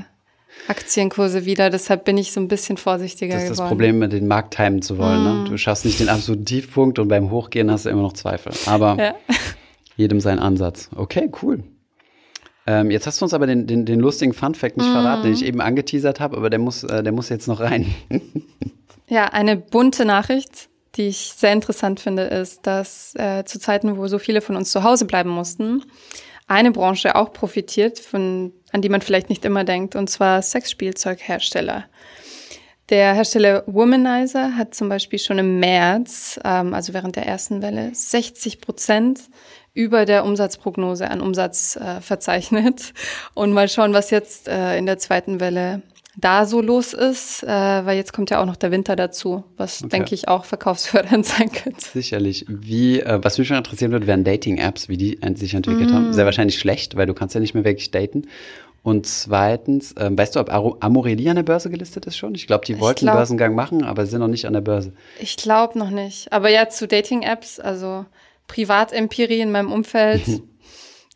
Aktienkurse 0.68 1.44
wieder. 1.44 1.68
Deshalb 1.68 2.04
bin 2.04 2.16
ich 2.16 2.32
so 2.32 2.40
ein 2.40 2.48
bisschen 2.48 2.76
vorsichtiger 2.76 3.34
geworden. 3.34 3.48
Das 3.48 3.50
ist 3.50 3.56
geworden. 3.58 3.68
das 3.68 3.70
Problem, 3.70 3.98
mit 3.98 4.12
den 4.12 4.26
Markt 4.26 4.56
timen 4.56 4.82
zu 4.82 4.98
wollen. 4.98 5.20
Mm. 5.20 5.24
Ne? 5.24 5.34
Mhm. 5.34 5.44
Du 5.46 5.56
schaffst 5.58 5.84
nicht 5.84 6.00
den 6.00 6.08
absoluten 6.08 6.46
Tiefpunkt 6.46 6.98
und 6.98 7.08
beim 7.08 7.30
Hochgehen 7.30 7.70
hast 7.70 7.86
du 7.86 7.90
immer 7.90 8.02
noch 8.02 8.14
Zweifel. 8.14 8.52
Aber 8.66 8.96
ja. 8.98 9.14
jedem 9.96 10.20
sein 10.20 10.38
Ansatz. 10.38 10.88
Okay, 10.94 11.30
cool. 11.42 11.64
Ähm, 12.66 12.90
jetzt 12.90 13.06
hast 13.06 13.20
du 13.20 13.24
uns 13.24 13.34
aber 13.34 13.46
den, 13.46 13.66
den, 13.66 13.86
den 13.86 14.00
lustigen 14.00 14.32
Fun-Fact 14.32 14.76
nicht 14.76 14.88
mm. 14.88 14.92
verraten, 14.92 15.22
den 15.24 15.32
ich 15.32 15.44
eben 15.44 15.60
angeteasert 15.60 16.20
habe, 16.20 16.36
aber 16.36 16.50
der 16.50 16.58
muss, 16.58 16.84
äh, 16.84 17.02
der 17.02 17.12
muss 17.12 17.28
jetzt 17.28 17.48
noch 17.48 17.60
rein. 17.60 17.94
ja, 19.08 19.26
eine 19.26 19.56
bunte 19.56 20.04
Nachricht, 20.04 20.68
die 20.96 21.08
ich 21.08 21.32
sehr 21.36 21.52
interessant 21.52 22.00
finde, 22.00 22.24
ist, 22.24 22.66
dass 22.66 23.14
äh, 23.16 23.44
zu 23.44 23.58
Zeiten, 23.58 23.96
wo 23.96 24.06
so 24.08 24.18
viele 24.18 24.40
von 24.40 24.56
uns 24.56 24.70
zu 24.70 24.82
Hause 24.82 25.06
bleiben 25.06 25.30
mussten, 25.30 25.84
eine 26.46 26.72
Branche 26.72 27.14
auch 27.14 27.32
profitiert, 27.32 27.98
von, 27.98 28.52
an 28.72 28.82
die 28.82 28.88
man 28.88 29.00
vielleicht 29.00 29.30
nicht 29.30 29.44
immer 29.44 29.64
denkt, 29.64 29.94
und 29.96 30.10
zwar 30.10 30.42
Sexspielzeughersteller. 30.42 31.84
Der 32.90 33.14
Hersteller 33.14 33.62
Womanizer 33.66 34.56
hat 34.56 34.74
zum 34.74 34.88
Beispiel 34.88 35.20
schon 35.20 35.38
im 35.38 35.60
März, 35.60 36.40
ähm, 36.44 36.74
also 36.74 36.92
während 36.92 37.14
der 37.14 37.24
ersten 37.24 37.62
Welle, 37.62 37.94
60 37.94 38.60
Prozent 38.60 39.20
über 39.74 40.04
der 40.04 40.24
Umsatzprognose 40.24 41.10
an 41.10 41.20
Umsatz 41.20 41.76
äh, 41.76 42.00
verzeichnet. 42.00 42.92
Und 43.34 43.52
mal 43.52 43.68
schauen, 43.68 43.92
was 43.92 44.10
jetzt 44.10 44.48
äh, 44.48 44.76
in 44.76 44.86
der 44.86 44.98
zweiten 44.98 45.40
Welle 45.40 45.82
da 46.16 46.44
so 46.44 46.60
los 46.60 46.92
ist, 46.92 47.42
äh, 47.44 47.46
weil 47.46 47.96
jetzt 47.96 48.12
kommt 48.12 48.30
ja 48.30 48.40
auch 48.42 48.46
noch 48.46 48.56
der 48.56 48.72
Winter 48.72 48.96
dazu, 48.96 49.44
was 49.56 49.80
okay. 49.80 49.90
denke 49.90 50.14
ich 50.14 50.28
auch 50.28 50.44
verkaufsfördernd 50.44 51.24
sein 51.26 51.50
könnte. 51.52 51.80
Sicherlich. 51.80 52.44
Wie, 52.48 53.00
äh, 53.00 53.20
was 53.22 53.38
mich 53.38 53.48
schon 53.48 53.56
interessieren 53.56 53.92
würde, 53.92 54.06
wären 54.06 54.24
Dating-Apps, 54.24 54.88
wie 54.88 54.96
die 54.96 55.18
sich 55.36 55.54
entwickelt 55.54 55.90
mm. 55.90 55.94
haben. 55.94 56.12
Sehr 56.12 56.24
wahrscheinlich 56.24 56.58
schlecht, 56.58 56.96
weil 56.96 57.06
du 57.06 57.14
kannst 57.14 57.34
ja 57.34 57.40
nicht 57.40 57.54
mehr 57.54 57.64
wirklich 57.64 57.90
daten. 57.90 58.26
Und 58.82 59.06
zweitens, 59.06 59.92
äh, 59.92 60.10
weißt 60.10 60.36
du, 60.36 60.40
ob 60.40 60.50
Amorelie 60.50 61.28
an 61.28 61.36
der 61.36 61.42
Börse 61.42 61.70
gelistet 61.70 62.06
ist 62.06 62.16
schon? 62.16 62.34
Ich 62.34 62.46
glaube, 62.46 62.64
die 62.64 62.80
wollten 62.80 63.00
glaub, 63.00 63.10
einen 63.10 63.18
Börsengang 63.18 63.54
machen, 63.54 63.84
aber 63.84 64.06
sind 64.06 64.20
noch 64.20 64.28
nicht 64.28 64.46
an 64.46 64.54
der 64.54 64.62
Börse. 64.62 64.92
Ich 65.18 65.36
glaube 65.36 65.78
noch 65.78 65.90
nicht. 65.90 66.32
Aber 66.32 66.48
ja, 66.48 66.68
zu 66.68 66.88
Dating-Apps, 66.88 67.60
also 67.60 68.06
Privatempirie 68.50 69.40
in 69.40 69.52
meinem 69.52 69.70
Umfeld, 69.70 70.22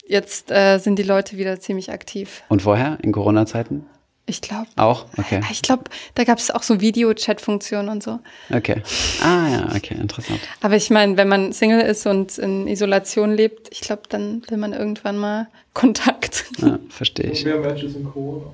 jetzt 0.07 0.53
äh, 0.53 0.79
sind 0.79 1.01
die 1.01 1.03
Leute 1.03 1.37
wieder 1.37 1.59
ziemlich 1.59 1.91
aktiv. 1.91 2.45
Und 2.49 2.63
vorher, 2.63 2.99
in 3.03 3.11
Corona-Zeiten? 3.11 3.87
Ich 4.27 4.41
glaube. 4.41 4.69
Auch? 4.77 5.07
Okay. 5.19 5.41
Ich 5.51 5.61
glaube, 5.61 5.85
da 6.15 6.23
gab 6.23 6.39
es 6.39 6.53
auch 6.53 6.63
so 6.63 6.81
Video-Chat-Funktionen 6.81 7.89
und 7.89 8.05
so. 8.05 8.21
Okay. 8.55 8.83
Ah 9.21 9.49
ja, 9.51 9.69
okay, 9.75 9.97
interessant. 10.01 10.39
Aber 10.63 10.77
ich 10.77 10.89
meine, 10.91 11.17
wenn 11.17 11.27
man 11.29 11.53
Single 11.53 11.81
ist 11.81 12.07
und 12.07 12.39
in 12.39 12.69
Isolation 12.69 13.35
lebt, 13.35 13.69
ich 13.73 13.81
glaube, 13.81 14.03
dann 14.09 14.43
will 14.49 14.57
man 14.57 14.73
irgendwann 14.73 15.19
mal 15.19 15.49
Kontakt. 15.75 16.45
Ja, 16.59 16.79
verstehe 16.89 17.33
ich. 17.33 17.45
Mehr 17.45 17.59
Matches 17.59 17.97
in 17.97 18.05
Corona. 18.05 18.53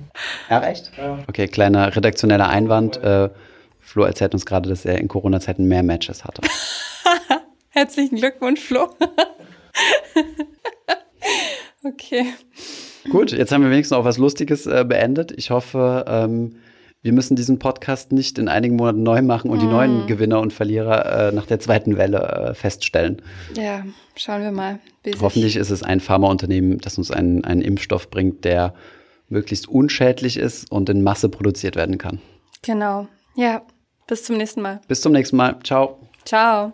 Ja, 0.49 0.63
echt? 0.63 0.91
Ja. 0.97 1.19
Okay, 1.27 1.47
kleiner 1.47 1.95
redaktioneller 1.95 2.49
Einwand. 2.49 2.97
Äh, 2.97 3.29
Flo 3.79 4.03
erzählt 4.03 4.33
uns 4.33 4.45
gerade, 4.45 4.67
dass 4.67 4.85
er 4.85 4.97
in 4.97 5.07
Corona-Zeiten 5.07 5.65
mehr 5.65 5.83
Matches 5.83 6.25
hatte. 6.25 6.41
Herzlichen 7.73 8.17
Glückwunsch, 8.17 8.59
Flo. 8.59 8.89
okay. 11.83 12.25
Gut, 13.09 13.31
jetzt 13.31 13.53
haben 13.53 13.63
wir 13.63 13.71
wenigstens 13.71 13.97
auch 13.97 14.03
was 14.03 14.17
Lustiges 14.17 14.65
äh, 14.65 14.85
beendet. 14.87 15.31
Ich 15.37 15.51
hoffe, 15.51 16.03
ähm, 16.05 16.57
wir 17.01 17.13
müssen 17.13 17.37
diesen 17.37 17.59
Podcast 17.59 18.11
nicht 18.11 18.37
in 18.37 18.49
einigen 18.49 18.75
Monaten 18.75 19.03
neu 19.03 19.21
machen 19.21 19.49
und 19.49 19.57
mm. 19.57 19.61
die 19.61 19.67
neuen 19.67 20.07
Gewinner 20.07 20.41
und 20.41 20.51
Verlierer 20.51 21.29
äh, 21.29 21.31
nach 21.31 21.45
der 21.45 21.61
zweiten 21.61 21.97
Welle 21.97 22.19
äh, 22.19 22.53
feststellen. 22.53 23.21
Ja, 23.55 23.85
schauen 24.17 24.41
wir 24.41 24.51
mal. 24.51 24.79
Hoffentlich 25.21 25.55
ist 25.55 25.69
es 25.69 25.81
ein 25.81 26.01
Pharmaunternehmen, 26.01 26.79
das 26.79 26.97
uns 26.97 27.09
einen, 27.09 27.45
einen 27.45 27.61
Impfstoff 27.61 28.09
bringt, 28.09 28.43
der 28.43 28.73
möglichst 29.29 29.69
unschädlich 29.69 30.35
ist 30.35 30.69
und 30.69 30.89
in 30.89 31.03
Masse 31.03 31.29
produziert 31.29 31.77
werden 31.77 31.97
kann. 31.97 32.19
Genau. 32.63 33.07
Ja, 33.35 33.61
bis 34.07 34.25
zum 34.25 34.35
nächsten 34.35 34.61
Mal. 34.61 34.81
Bis 34.89 34.99
zum 34.99 35.13
nächsten 35.13 35.37
Mal. 35.37 35.57
Ciao. 35.63 35.99
Ciao. 36.25 36.73